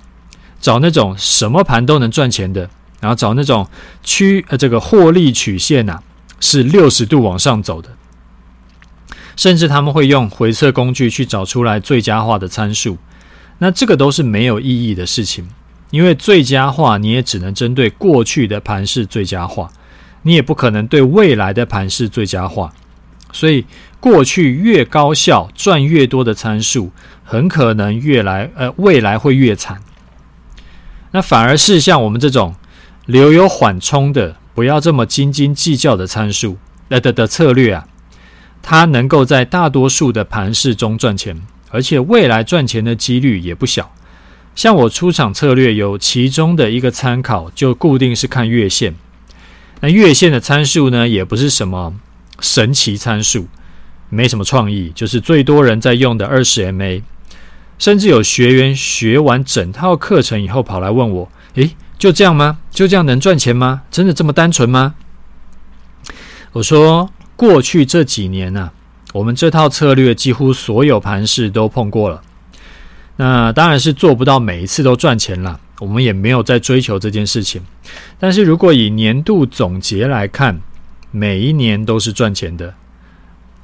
[0.59, 3.69] 找那种什么盘都能赚钱的，然后找那种
[4.03, 6.01] 区呃这个获利曲线呐、
[6.41, 7.91] 是六十度往上走的，
[9.37, 12.99] 甚至他们会用回测工具去找出来最佳化的参数，
[13.59, 15.49] 那这个都是没有意义的事情，
[15.91, 19.71] 因为最佳化你也只能针对过去的盘势最佳化，
[20.23, 22.73] 你也不可能对未来的盘势最佳化，
[23.33, 23.65] 所以
[24.01, 26.93] 过去越高效赚越多的参数，
[27.25, 29.81] 很可能越来呃未来会越惨。
[31.13, 32.55] 那反而是像我们这种
[33.07, 37.87] 留有缓冲的，不要这么斤斤计较的参数，呃的的策略啊，
[38.61, 41.41] 它能够在大多数的盘势中赚钱，
[41.71, 43.93] 而且未来赚钱的几率也不小。
[44.57, 48.95] 像我出场策略有其中的一个参考，就固定是看月线。
[49.81, 51.95] 那月线的参数呢，也不是什么
[52.41, 53.47] 神奇参数，
[54.09, 57.03] 没什么创意，就是最多人在用的二十 MA。
[57.79, 62.59] 甚至有学员学完整套课程以后跑来问我：“诶，就这样吗？
[62.71, 63.83] 就这样能赚钱吗？
[63.91, 64.95] 真的这么单纯吗？”
[66.53, 68.71] 我说：“过去这几年呢、
[69.13, 72.23] 我们这套策略几乎所有盘势都碰过了。
[73.17, 77.63] 那当然是做不到每一次都赚钱了，我们也没有在追求这件事情。
[78.19, 80.61] 但是如果以年度总结来看，
[81.11, 82.75] 每一年都是赚钱的，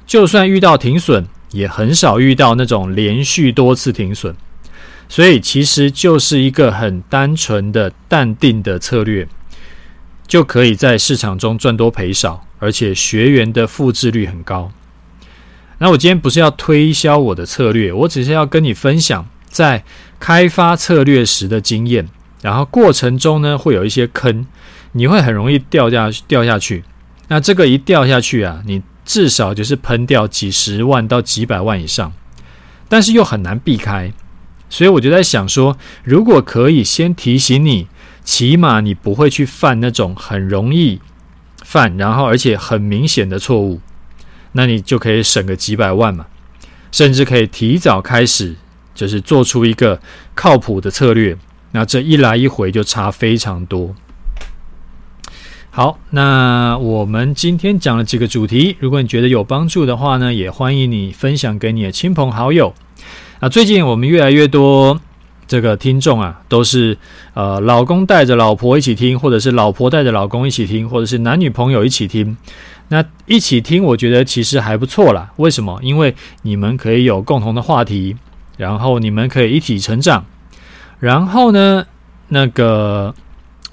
[0.05, 4.35] 就算遇到停损。”也很少遇到那种连续多次停损，
[5.13, 9.27] 所以其实就是一个很单纯的淡定的策略，
[10.25, 14.71] 就可以在市场中赚多赔少，而且学员的复制率很高。
[15.77, 19.83] 那我今天不是要推销我的策略，我只是要跟你分享在
[20.19, 22.09] 开发策略时的经验，
[22.41, 24.47] 然后过程中呢会有一些坑，
[24.93, 26.83] 你会很容易掉下掉下去。
[27.27, 28.81] 那这个一掉下去啊，你。
[29.05, 32.13] 至少就是喷掉几十万到几百万以上，
[32.87, 34.13] 但是又很难避开，
[34.73, 37.85] 所以我就在想说，如果可以先提醒你，
[38.23, 40.99] 起码你不会去犯那种很容易
[41.63, 43.81] 犯，然后而且很明显的错误，
[44.53, 46.25] 那你就可以省个几百万嘛，
[46.91, 48.55] 甚至可以提早开始，
[48.95, 50.01] 就是做出一个
[50.33, 51.37] 靠谱的策略，
[51.73, 53.93] 那这一来一回就差非常多。
[55.69, 62.73] 好，那我们今天讲了几个主题，如果你觉得有帮助的话呢，也欢迎你分享给你的亲朋好友。
[63.43, 64.97] 啊，最近我们越来越多
[65.45, 66.97] 这个听众啊，都是
[67.33, 72.37] 呃老公带着老婆一起听，或者是老婆带着老公一起听，或者是男女朋友一起听。
[72.87, 75.29] 那一起听，我觉得其实还不错啦。
[75.35, 75.77] 为什么？
[75.83, 78.15] 因为你们可以有共同的话题，
[78.55, 80.25] 然后你们可以一起成长，
[81.01, 81.85] 然后呢，
[82.29, 83.13] 那个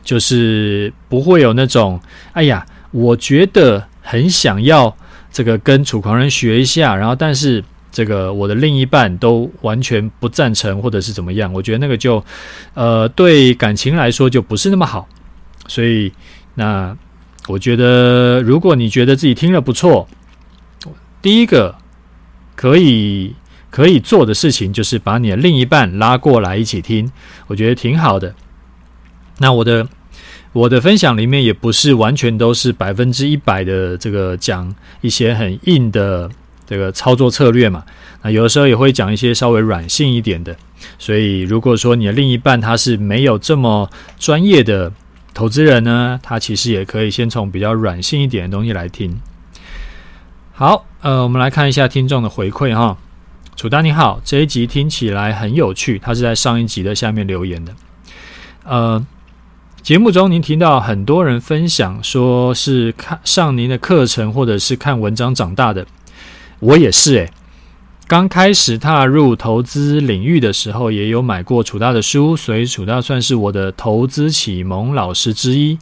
[0.03, 2.01] 就是不会有那种，
[2.33, 4.97] 哎呀，我觉得很想要
[5.31, 7.63] 这个跟楚狂人学一下，然后但是。
[7.91, 11.53] 这个我的另一半都完全不赞成，或者是怎么样？
[11.53, 12.25] 我觉得那个就，
[12.75, 15.09] 呃，对感情来说就不是那么好。
[15.67, 16.13] 所以，
[16.55, 16.97] 那
[17.49, 20.09] 我觉得，如果你觉得自己听了不错，
[21.21, 21.75] 第一个
[22.55, 23.35] 可以
[23.71, 27.11] 可以做的事情就是把你的另一半拉过来一起听，
[27.49, 28.35] 我觉得挺好的。
[29.39, 29.89] 那我的
[30.53, 36.31] 我的分享里面也不是完全都是百分之一百的这个讲一些很硬的。
[36.71, 37.85] 这个操作策略嘛，
[38.23, 40.57] 那有的时候也会讲一些稍微软性一点的。
[41.01, 44.93] 所以，如果说你的另一半他是没有这么专业的
[45.35, 49.21] 投资人呢，他其实也可以先从比较软性一点的东西来听。
[50.53, 52.97] 好，呃，我们来看一下听众的回馈哈。
[53.57, 57.75] 楚丹你好，这一集听起来很有趣，他是在上一集的下面留言的。
[58.63, 59.05] 呃，
[59.83, 65.85] 节目中您听到很多人分享说是看上您的课程或者是看文章长大的。
[66.61, 67.31] 我也是诶，
[68.07, 75.79] 刚开始踏入投资领域的时候，也有买过楚大的书，所以楚大算是我的投资启蒙老师之一。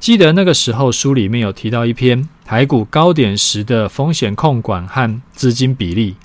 [0.00, 6.16] 记得那个时候书里面有提到一篇台股高点时的风险控管和资金比例，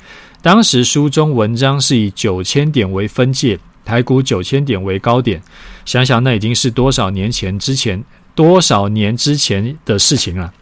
[0.41, 5.41] 当时书中文章是以九千点为分界，台股九千点为高点。
[5.83, 10.53] 想想那已经是多少年前之前，多少年之前的事情了。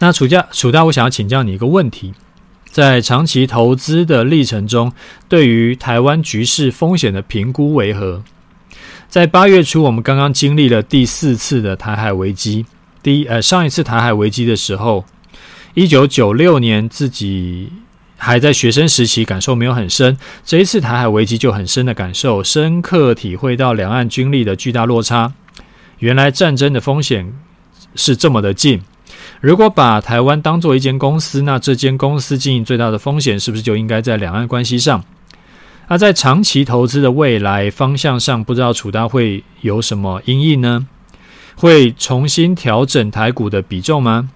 [0.00, 2.14] 那楚家楚大，我想要请教你一个问题：
[2.70, 4.92] 在长期投资的历程中，
[5.28, 8.22] 对于台湾局势风险的评估为何？
[9.08, 12.66] 在八月初，我们刚刚经历了第四次的台海危机。
[13.02, 15.04] 第一，呃，上一次台海危机的时候，
[15.74, 17.72] 一九九六年，自己
[18.16, 20.16] 还在学生时期，感受没有很深。
[20.44, 25.32] 这一次台海危机就很深的感受，深刻体会到两岸军力的巨大落差。
[25.98, 27.32] 原来战争的风险
[27.96, 28.82] 是这么的近。
[29.40, 35.04] 如果把台湾当做一间公司，那这间公司经营最大的风险是不是就应该在两岸关系上？
[35.88, 40.86] 那在长期投资的未来方向上，不知道楚大会有什么阴影呢？
[41.54, 44.28] 会重新调整台股的比重吗？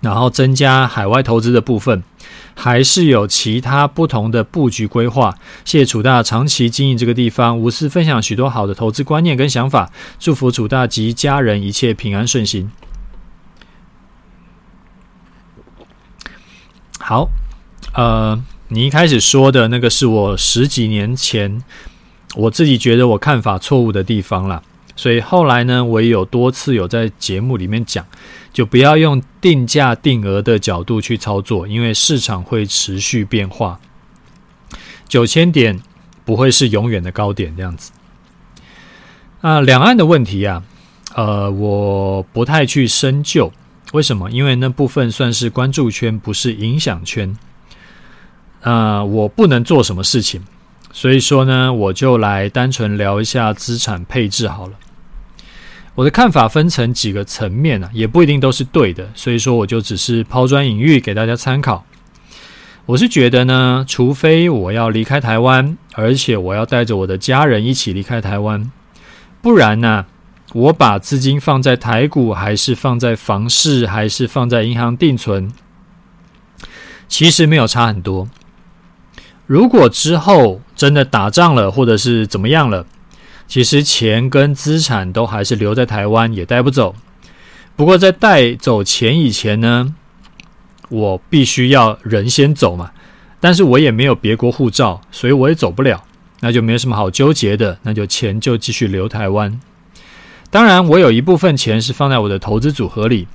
[0.00, 2.02] 然后增加海外投资的部分，
[2.54, 5.34] 还是有其他不同的布局规划？
[5.64, 12.70] 谢谢楚大长期经营这个地方，无私分享许多好的投资观念跟想法，祝福楚大及家人一切平安顺心。
[17.02, 17.30] 好，
[17.94, 21.60] 呃，你一开始说的那个是我十几年前
[22.36, 24.62] 我自己觉得我看法错误的地方啦，
[24.94, 28.06] 所以后来呢，我也有多次有在节目里面讲，
[28.52, 33.80] 就不要用定价定额的角度去操作，因为市场会持续变化，
[35.08, 35.80] 九千点
[36.24, 37.90] 不会是永远的高点这样子。
[39.40, 40.62] 啊，两岸的问题啊，
[41.14, 43.50] 呃，我不太去深究。
[43.92, 44.30] 为什么？
[44.30, 47.36] 因为那部分算是关注圈，不是影响圈。
[48.62, 50.42] 啊、我不能做什么事情，
[50.92, 54.74] 所以说呢，我就来单纯聊一下资产配置好了。
[55.94, 61.84] 我的看法分成几个层面啊，也不一定都是对的，所以说我就只是抛砖引玉给大家参考。
[62.86, 68.70] 我是觉得呢，除非我要离开台湾，而且我要带着我的家人一起离开台湾，
[69.40, 70.06] 不然呢，
[70.52, 75.52] 我把资金放在台股，还是放在房市，还是放在银行定存，
[77.06, 78.28] 其实没有差很多。
[79.46, 82.84] 如果之后真的打仗了，或者是怎么样了，
[83.46, 86.94] 其实钱跟资产都还是留在台湾，也带不走。
[87.76, 89.94] 不过在带走钱以前呢，
[90.88, 92.90] 我必须要人先走嘛。
[93.40, 96.04] 但是我也没有别国护照，所以我也走不了，
[96.40, 99.60] 那就没有什么好纠结的，那就钱就继续留台湾。
[100.50, 103.28] 当然，我有一部分钱是放在我的投资组合里。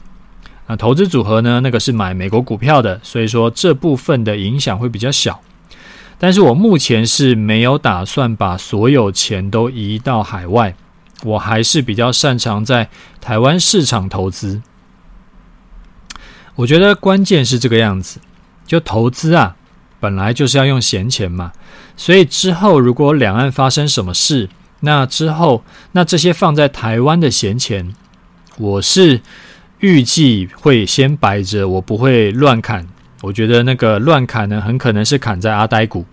[0.67, 1.61] 那投资组合呢？
[1.61, 5.39] 那个是买美国股票的，所以说这部分的影响会比较小。
[6.17, 10.75] 但是我目前是没有打算把所有钱都移到海外，
[11.23, 12.89] 我还是比较擅长在
[13.21, 14.61] 台湾市场投资。
[16.55, 18.19] 我觉得关键是这个样子，
[18.65, 19.55] 就投资啊，
[19.99, 21.51] 本来就是要用闲钱嘛，
[21.95, 24.49] 所以之后如果两岸发生什么事，
[24.85, 25.63] 那之后，
[25.93, 27.93] 那这些放在台湾的闲钱，
[28.57, 29.19] 我是
[29.79, 32.87] 预计会先摆着，我不会乱砍。
[33.23, 36.05] 我觉得那个乱砍呢，很可能是砍在阿呆股。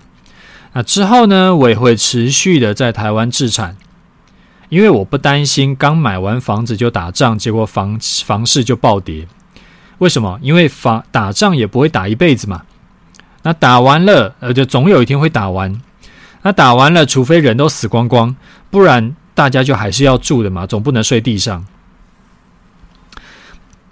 [0.72, 3.76] 那之后呢，我也会持续的在台湾置产，
[4.70, 9.28] 因为我不担心刚买完房子就打仗，结果房房市就暴跌。
[9.98, 10.38] 为什么？
[10.40, 12.62] 因为打打仗也不会打一辈子嘛。
[13.42, 15.78] 那打完了，呃，就总有一天会打完。
[16.42, 18.36] 那打完了，除非人都死光光，
[18.70, 21.64] 不然大家就还是要住的嘛，总不能睡地上。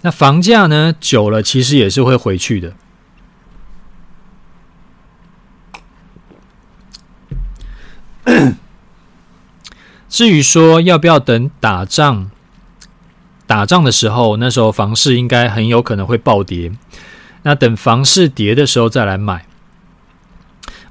[0.01, 2.73] 那房价呢，久了其实也是会回去的。
[10.09, 12.29] 至于说要不要等打仗，
[13.47, 16.71] 打仗的时候，那时候房市应该很有可能会暴跌。
[17.43, 19.45] 那等房市跌的时候再来买，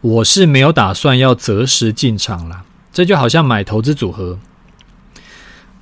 [0.01, 2.64] 我是没有打算要择时进场啦。
[2.92, 4.38] 这就好像买投资组合，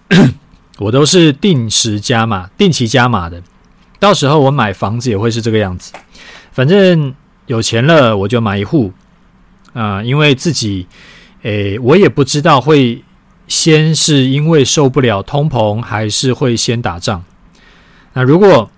[0.78, 3.42] 我都是定时加码、定期加码的。
[3.98, 5.92] 到时候我买房子也会是这个样子，
[6.52, 7.14] 反正
[7.46, 8.92] 有钱了我就买一户
[9.72, 10.86] 啊、因为自己，
[11.42, 13.02] 诶，我也不知道会
[13.46, 17.24] 先是因为受不了通膨，还是会先打仗。
[18.12, 18.70] 那如果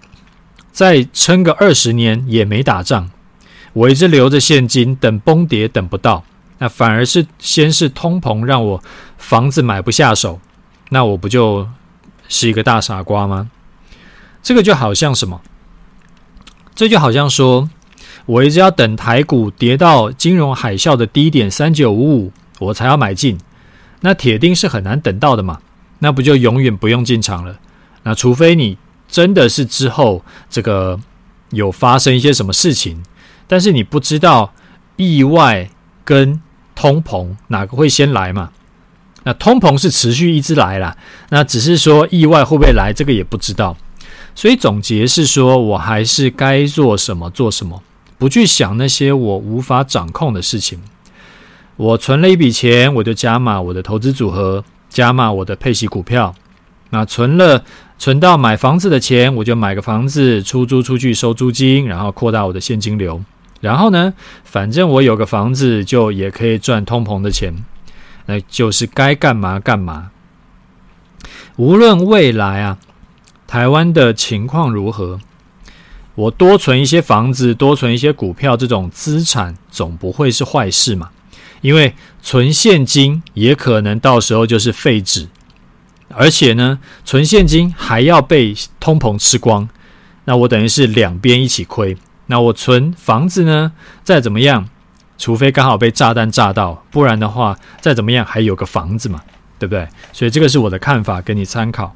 [0.71, 3.11] 再撑个二十年也没打仗，
[3.73, 6.25] 我一直留着现金等崩跌，等不到，
[6.59, 8.83] 那反而是先是通膨让我
[9.19, 10.41] 房子买不下手，
[10.91, 11.69] 那我不就
[12.29, 13.51] 是一个大傻瓜吗？
[14.43, 15.41] 这个就好像什么？
[16.75, 17.69] 这就好像说，
[18.27, 23.39] 我一直要等台股跌到金融海啸的低点三九五五，我才要买进，
[24.01, 25.61] 那铁定是很难等到的嘛，
[25.99, 27.59] 那不就永远不用进场了？
[28.03, 28.79] 那除非你。
[29.13, 30.97] 真的是之后这个
[31.51, 33.03] 有发生一些什么事情，
[33.51, 34.53] 但是你不知道
[34.95, 35.69] 意外
[36.05, 36.41] 跟
[36.77, 38.53] 通膨哪个会先来嘛？
[39.25, 40.97] 那通膨是持续一直来啦，
[41.31, 43.77] 那只是说意外会不会来，这个也不知道。
[44.37, 47.83] 所以总结是说，我还是该做什么做什么，
[48.19, 50.81] 不去想那些我无法掌控的事情。
[51.75, 56.37] 我存了一笔钱，我就加码我的投资组合，加码我的配息股票。
[56.91, 57.65] 那存了。
[58.01, 63.23] 存到买房子的钱，我就买个房子出租出去收租金，然后扩大我的现金流。
[63.61, 67.55] 然后呢，反正我有个房子，就也可以赚通膨的钱，
[68.27, 70.11] 那就是该干嘛干嘛。
[71.57, 72.79] 无论未来啊，
[73.47, 75.21] 台湾的情况如何，
[76.15, 81.11] 我多存一些房子，多存一些股票，这种资产总不会是坏事嘛。
[81.61, 85.29] 因为存现金也可能到时候就是废纸。
[86.09, 89.69] 而且呢，存现金还要被通膨吃光，
[90.25, 91.97] 那我等于是两边一起亏。
[92.31, 93.73] 那我存房子呢，
[94.05, 94.69] 再怎么样，
[95.19, 99.21] 除非刚好被炸弹炸到，不然的话，再怎么样还有个房子嘛，
[99.59, 99.89] 对不对？
[100.13, 101.93] 所以这个是我的看法，给你参考。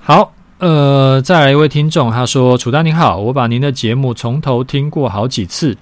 [0.00, 5.78] 好，呃，再来一位听众，他说：“楚丹您好，我把您的节目从头听过好几次，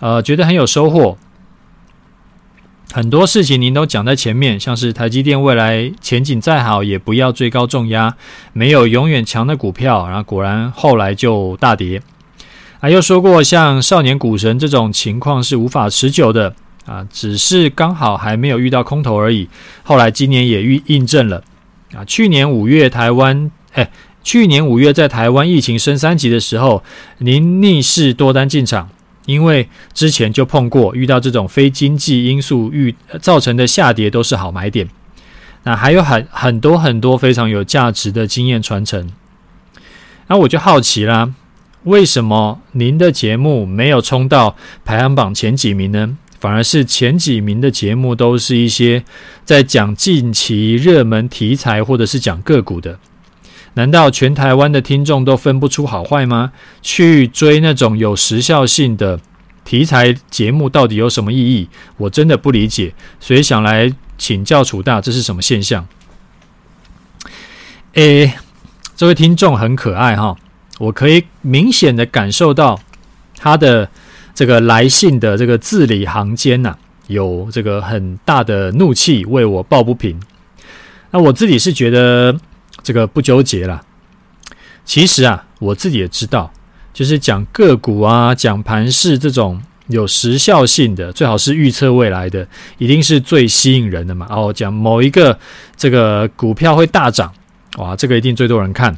[0.00, 1.18] 呃，觉得很有收获。”
[2.96, 8.14] 很多事情您都讲在前面，像是台积电未来前景再好，也不要追高重压，
[8.54, 10.08] 没有永远强的股票。
[10.08, 12.00] 然后果然后来就大跌。
[12.80, 16.54] 啊，又说过像少年股神这种情况是无法持久的
[16.86, 19.46] 啊，只是刚好还没有遇到空头而已。
[19.82, 21.44] 后来今年也遇印证了
[21.94, 23.90] 啊，去年五月台湾，哎，
[24.24, 26.82] 去年五月在台湾疫情升三级的时候，
[27.18, 28.88] 您逆势多单进场。
[29.26, 34.88] 因为之前就碰过，遇到这种非经济因素遇造成的下跌都是好买点。
[35.64, 39.10] 那还有很很多很多非常有价值的经验传承。
[40.28, 41.34] 那我就好奇啦，
[41.82, 46.16] 为什么您的节目没有冲到排行榜前几名呢？
[46.38, 49.02] 反而是前几名的节目都是一些
[49.44, 52.98] 在讲近期热门题材或者是讲个股的。
[53.76, 56.52] 难道全台湾的听众都分不出好坏吗？
[56.80, 59.20] 去追那种有时效性的
[59.64, 61.68] 题材节目到底有什么意义？
[61.98, 65.86] 我真的不理解，所以想来请教楚大，这是什么现象？
[67.92, 68.32] 诶，
[68.96, 70.34] 这位听众很可爱哈，
[70.78, 72.80] 我可以明显的感受到
[73.36, 73.90] 他的
[74.34, 76.74] 这个来信的这个字里行间呐，
[77.08, 80.18] 有这个很大的怒气为我抱不平。
[81.10, 82.40] 那我自己是觉得。
[82.86, 83.82] 这个不纠结了。
[84.84, 86.52] 其实啊，我自己也知道，
[86.92, 92.46] 就是讲个股啊，讲盘势这种有时效性的，最好是预测未来的，
[92.78, 94.28] 一定是最吸引人的嘛。
[94.30, 95.36] 哦，讲某一个
[95.76, 97.34] 这个股票会大涨，
[97.78, 98.96] 哇，这个一定最多人看。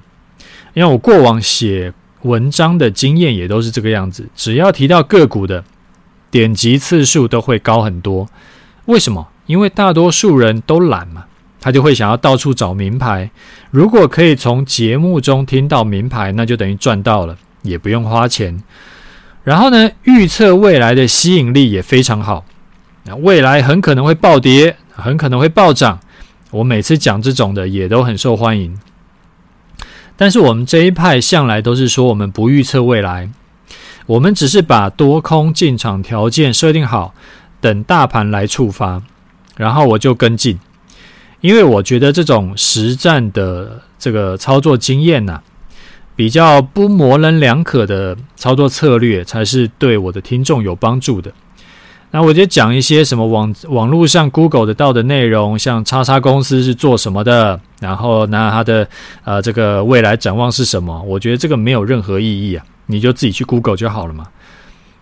[0.74, 1.90] 因为我过往写
[2.24, 5.64] 文章的经验也都是这个样子，只要提到个股的，
[6.30, 8.28] 点击次数都会高很多。
[8.84, 9.28] 为什么？
[9.46, 11.24] 因为大多数人都懒嘛。
[11.60, 13.30] 他就会想要到处找名牌，
[13.70, 18.62] 如果可以从节目中听到名牌，那就等于赚到了，也不用花钱。
[19.42, 22.44] 然后呢，预测未来的吸引力也非常好。
[23.04, 25.98] 那未来很可能会暴跌，很可能会暴涨。
[26.50, 28.78] 我每次讲这种的也都很受欢迎。
[30.16, 33.30] 但是我们这一派向来都是说我们不预测未来，
[34.06, 37.14] 我们只是把多空进场条件设定好，
[37.60, 39.02] 等大盘来触发，
[39.56, 40.58] 然后我就跟进。
[41.40, 45.40] 因为我觉得这种实战的这个操作经验呐、
[46.16, 51.32] 比较不模棱两可的操作策略，才是对我的听众有帮助的。
[52.10, 58.88] 那我就讲一些什么网网络上 Google 得到的内容，像叉叉公司是做什么的，然后那它的
[59.22, 61.00] 呃这个未来展望是什么？
[61.02, 64.26] 我觉得这个没有任何意义啊，你就自己去 Google 就好了嘛。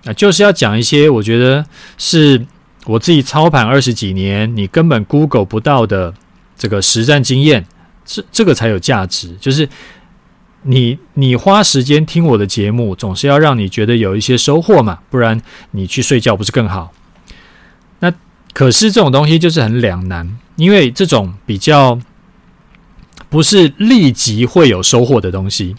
[0.04, 1.64] 啊，就是要讲一些我觉得
[1.96, 2.44] 是
[2.84, 6.12] 我自己操盘二十几年，你根本 Google 不到的。
[6.56, 7.66] 这个实战经验，
[8.04, 9.36] 这这个才有价值。
[9.40, 9.68] 就是
[10.62, 15.40] 你你花时间听我的节目，总是要让你觉得有一些收获嘛，不然
[15.72, 16.92] 你去睡觉不是更好？
[18.00, 18.12] 那
[18.52, 21.98] 可是这种东西就是很两难，因为这种比较
[23.28, 25.76] 不是立即会有收获的东西。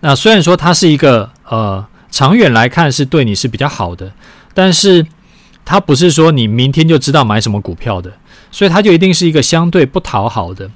[0.00, 4.12] 那虽然说它是一个呃长远来看是对你是比较好的，
[4.52, 5.06] 但是
[5.64, 8.12] 它不是说你明天就知道买什么股票的。
[8.52, 10.70] 所以它就一定是一个相对不讨好的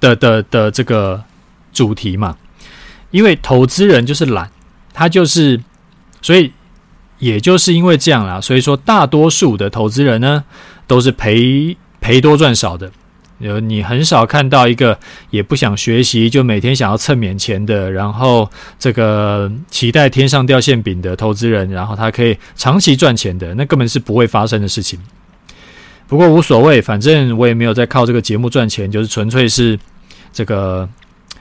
[0.00, 1.22] 的的的这个
[1.72, 2.38] 主题嘛，
[3.10, 4.50] 因为投资人就是懒，
[4.94, 5.60] 他就是，
[6.22, 6.52] 所以
[7.18, 10.44] 也就是因为这样啦，所以说大多数的投资人呢
[10.86, 12.90] 都是赔赔多赚少的，
[13.38, 14.98] 有你很少看到一个
[15.30, 24.98] 也不想学习就每天想要蹭免钱的，然后这个期待天上掉馅饼的投资人，然后他可以长期赚钱的，那根本是不会发生的事情。
[26.10, 29.78] 不过无所谓，反正我也没有在靠这个节目赚钱，就是纯粹是
[30.32, 30.88] 这个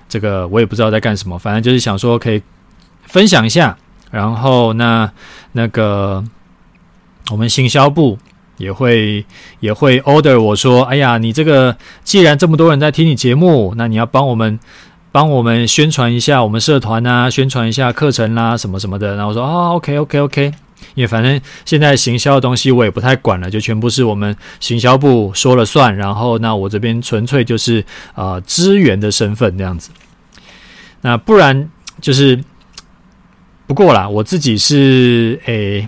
[0.07, 2.39] 这个我也不知道在干什么，反正就是想说可以
[3.07, 3.76] 分享一下。
[4.11, 5.11] 然后那
[5.53, 6.24] 那个
[7.32, 8.20] 我们行销部
[8.57, 9.26] 也会
[9.59, 14.59] 也会 order 我说，哎呀，你这个既然这么多人在听你节目，那你要帮我们
[15.11, 19.15] 帮我们宣传一下我们社团啊，宣传一下课程啦、什么什么的。
[19.15, 20.53] 然后我说哦，OK OK OK。
[20.96, 25.96] 因为反正现在行销的东西我也不太管了，就全部是我们行销部说了算。
[25.96, 29.90] 然后那我这边纯粹就是、呃、支援的身份这样子。
[31.02, 31.70] 那不然
[32.02, 32.44] 就是
[33.68, 35.88] 不过啦，我自己是诶、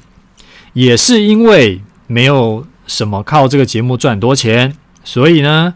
[0.74, 5.74] 也是因为没有什么靠这个节目赚多钱，所以呢，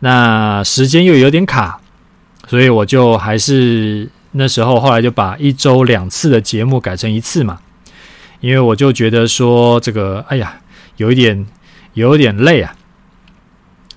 [0.00, 1.80] 那时间又有点卡，
[2.48, 7.60] 所以我就还是那时候后来就把一周两次的节目改成一次嘛。
[8.44, 10.60] 因为我就觉得说这个，哎呀，
[10.98, 11.46] 有一点，
[11.94, 12.76] 有一点累啊。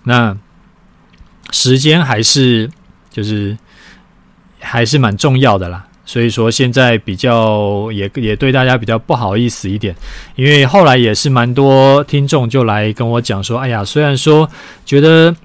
[0.03, 0.37] 那
[1.51, 2.71] 时间还是
[3.09, 3.57] 就是
[4.61, 5.85] 还是蛮重要的啦。
[6.05, 9.93] 所以说现在比较也也对大家比较不好意思一点，
[10.37, 14.49] 因为后来也是蛮多听众就来跟我讲说，哎呀，虽然说
[14.85, 15.35] 觉得。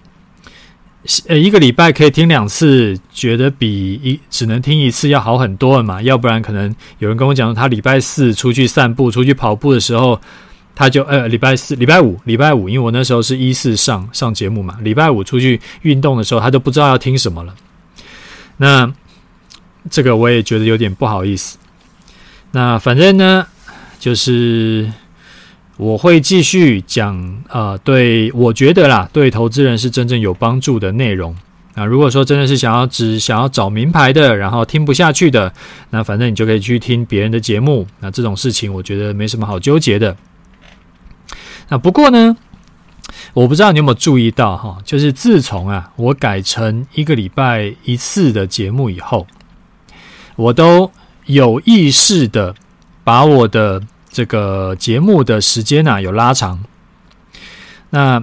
[1.27, 6.01] 呃，一个礼拜可以听两次，觉得比一只能听一次要好很多了嘛。
[6.01, 10.21] 要不然可能有人跟我讲，他礼拜四出去散步、出去跑步的时候，
[10.77, 17.55] 他就呃礼拜四、礼拜五、礼拜五，因为我那时候是一四上上节目嘛，礼拜五出去运动的时候，他都不知道要听什么了。
[18.59, 18.93] 那
[19.91, 21.59] 这个我也觉得有点不好意思。
[22.53, 23.47] 那反正呢，
[23.99, 24.93] 就是。
[25.79, 31.35] 我会继续讲，呃，对，我觉得啦，对投资人是真正有帮助的内容。
[31.75, 35.53] 那如果说真的是想要只想要找名牌的，然后听不下去的，
[35.91, 37.87] 那反正你就可以去听别人的节目。
[38.01, 40.15] 那这种事情，我觉得没什么好纠结的。
[41.71, 42.37] 那不过呢，
[43.33, 49.27] 我不知道你有没有注意到哈，就是自从啊，我改成一个礼拜一次的节目以后，
[50.37, 50.93] 我都
[51.25, 52.55] 有意识的
[53.03, 53.83] 把我的。
[54.13, 56.63] 这个节目的时间呢、有拉长，
[57.91, 58.23] 那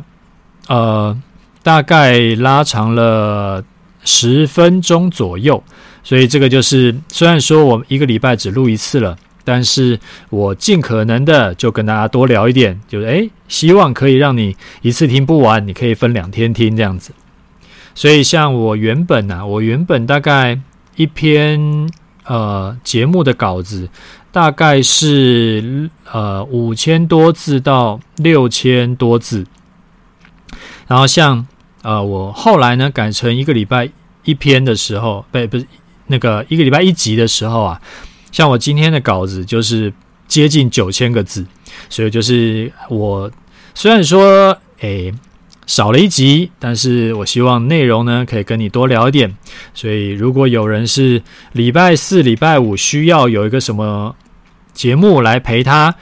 [0.67, 1.19] 呃
[1.63, 3.63] 大概拉长了
[4.05, 5.63] 十分钟左右，
[6.03, 17.11] 所以这个就是虽然说我们一个礼拜只录一次了，但是我尽可能的就跟大家多聊一点，就是诶希望可以让你一次听不完，你可以分两天听这样子。
[17.95, 20.59] 所以像我原本呢、我原本大概
[20.95, 21.89] 一篇
[22.29, 23.89] 呃节目的稿子。
[24.31, 29.43] 大概是呃五千多字到六千多字，
[30.87, 31.47] 然后像
[31.81, 33.89] 呃我后来呢改成一个礼拜
[34.25, 35.65] 一篇的时候，不不是
[36.05, 37.81] 那个一个礼拜一集的时候啊，
[38.31, 39.91] 像我今天的稿子就是
[40.27, 41.43] 接近九千个字，
[41.89, 43.31] 所以就是我
[43.73, 45.11] 虽然说诶。
[45.69, 49.37] 少了一集，但是我希望内容呢可以跟你多聊一点。
[49.75, 54.15] 所以如果有人是礼拜四、礼拜五需要有一个什么
[54.73, 55.93] 节目来陪他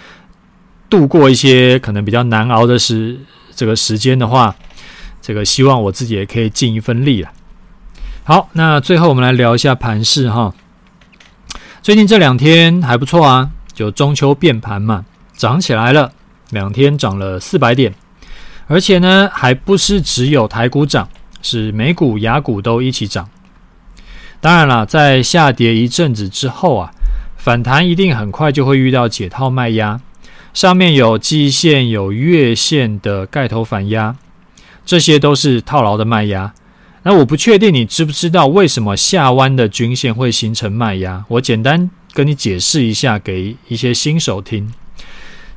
[0.90, 3.20] 度过一些可能比较难熬的时
[3.58, 4.56] 这个时间的话，
[5.22, 7.30] 这个希望我自己也可以尽一份力了。
[8.24, 10.54] 好，那最后我们来聊一下盘势哈。
[11.82, 15.04] 最近这两天还不错啊，就中秋变盘嘛，
[15.36, 16.14] 涨起来了，
[16.52, 17.94] 两天涨了四百点，
[18.68, 21.10] 而且呢，还不是只有台股涨，
[21.42, 23.30] 是美股、亚股都一起涨。
[24.40, 26.92] 当然了，在下跌一阵子之后啊，
[27.38, 30.00] 反弹一定很快就会遇到解套卖压，
[30.54, 34.16] 上面有季线、有月线的盖头反压，
[34.86, 36.54] 这些都是套牢的卖压。
[37.04, 41.24] 那我不确定你知不知道为什么下弯的均线会形成卖压？
[41.30, 44.74] 我简单跟你解释一下，给一些新手听。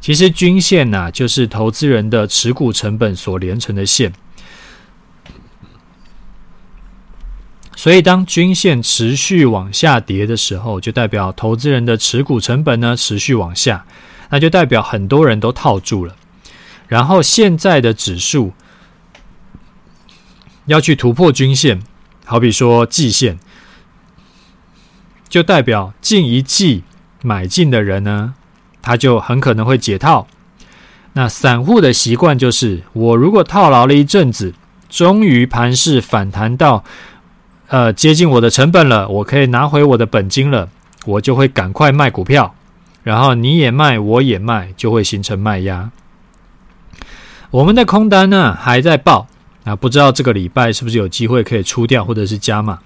[0.01, 4.13] 其实均线呐，就是投资人的持股成本所连成的线。
[7.77, 13.85] 所以当均线持续往下跌的时候，就代表投资人的持股成本呢持续往下，
[14.31, 16.17] 那就代表很多人都套住了。
[16.89, 18.53] 然后现在的指数。
[20.67, 21.83] 要去突破均线，
[22.25, 23.41] 好比说季线，
[25.29, 26.85] 就代表近一季
[27.23, 28.35] 买进的人呢，
[28.83, 30.27] 他就很可能会解套。
[31.13, 34.55] 那散户的习惯就是，我如果套牢了一阵子，
[34.89, 36.85] 终于盘势反弹到
[37.69, 40.69] 呃接近我的成本了，我可以拿回我的本金了，
[41.07, 42.55] 我就会赶快卖股票，
[43.03, 45.91] 然后你也卖，我也卖，就会形成卖压。
[47.51, 49.27] 我们的空单呢还在爆。
[49.63, 52.79] 啊，不知道这个礼拜是不是有机会可以出掉，或者是加码？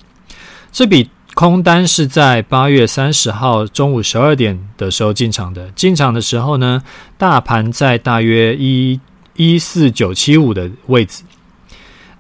[0.72, 5.68] 这笔空单是在八月三十号中午十二点的时候进场的。
[5.72, 6.82] 进场的时候呢，
[7.18, 9.00] 大盘在大约一
[9.34, 11.24] 一四九七五的位置。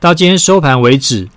[0.00, 1.28] 到今天收盘为止，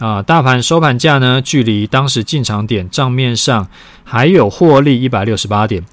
[0.00, 3.68] 啊，大盘收盘价呢，距离当时进场点账面上
[4.02, 5.84] 还有获利一百六十八点。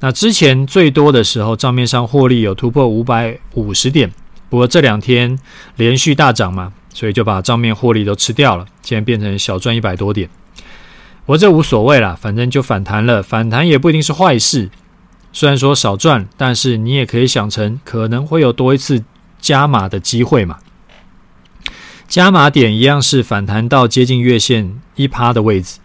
[0.00, 4.12] 那之前最多的时候，账面上获利有突破五百五十点。
[4.50, 5.38] 不过这两天
[5.76, 10.30] 连续大涨嘛，所以就把账面获利都吃掉了，现在变成小赚一百多点。
[11.26, 14.70] 我这无所谓啦，反正就反弹了，反弹也不一定是坏事。
[15.32, 19.04] 虽然说少赚，但是你也可以想成可能会有多一次
[19.40, 20.58] 加码的机会嘛。
[22.06, 25.80] 加码点一样是反弹到接近月线一趴的位置，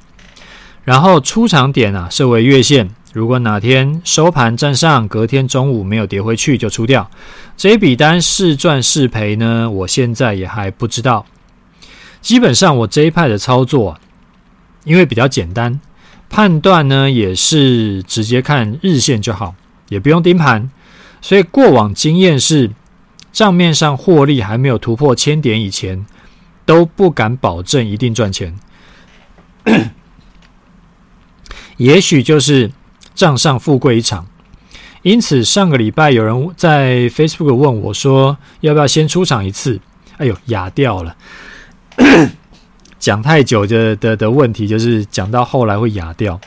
[0.84, 2.92] 然后出场点啊设为月线。
[3.12, 7.10] 如果哪天收盘站上，隔天中午没有跌回去，就出掉。
[7.58, 9.68] 这一笔单是赚是赔呢？
[9.68, 11.26] 我现在也还不知道。
[12.22, 14.00] 基本上我这一派的操作，
[14.84, 15.80] 因为比较简单，
[16.30, 19.56] 判断呢也是直接看日线就好，
[19.88, 20.70] 也不用盯盘。
[21.20, 22.70] 所以过往经验是，
[23.32, 26.06] 账面上获利还没有突破千点以前，
[26.64, 28.56] 都不敢保证一定赚钱。
[31.78, 32.70] 也许就是。
[33.20, 34.26] 账上富贵一场，
[35.02, 39.78] 因此上个礼拜有人在 Facebook 问我说：“要不要先出场一次？”
[40.16, 41.18] 哎呦，哑掉了。
[42.98, 46.40] 讲太久的的的问题，就是讲到后来会哑掉。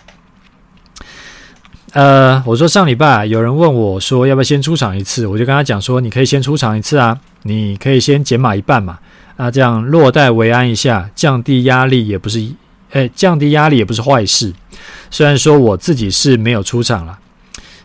[1.93, 8.99] 呃，我说上礼拜有人问我说：“要不要先出场一次？”我就跟他讲说：“你可以先出场一次啊，你可以先减码一半嘛，
[9.37, 12.55] 啊，这样落袋为安一下，降低压力也不是。”
[12.93, 14.53] 哎，降低压力也不是坏事。
[15.11, 17.19] 虽然说我自己是没有出场了。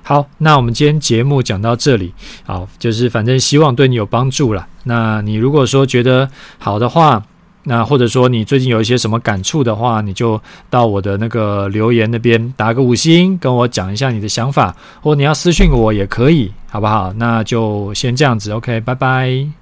[0.03, 2.13] 好，那我们今天节目讲到这里，
[2.45, 4.65] 好，就是反正希望对你有帮助了。
[4.85, 7.21] 那你如果说觉得好的话，
[7.63, 17.11] 那或者说你最近有一些什么感触的话，你就到我的那个留言那边打个五星，跟我讲一下你的想法，或你要私讯我也可以，好不好？
[17.17, 19.57] 那就先这样子，OK，拜拜。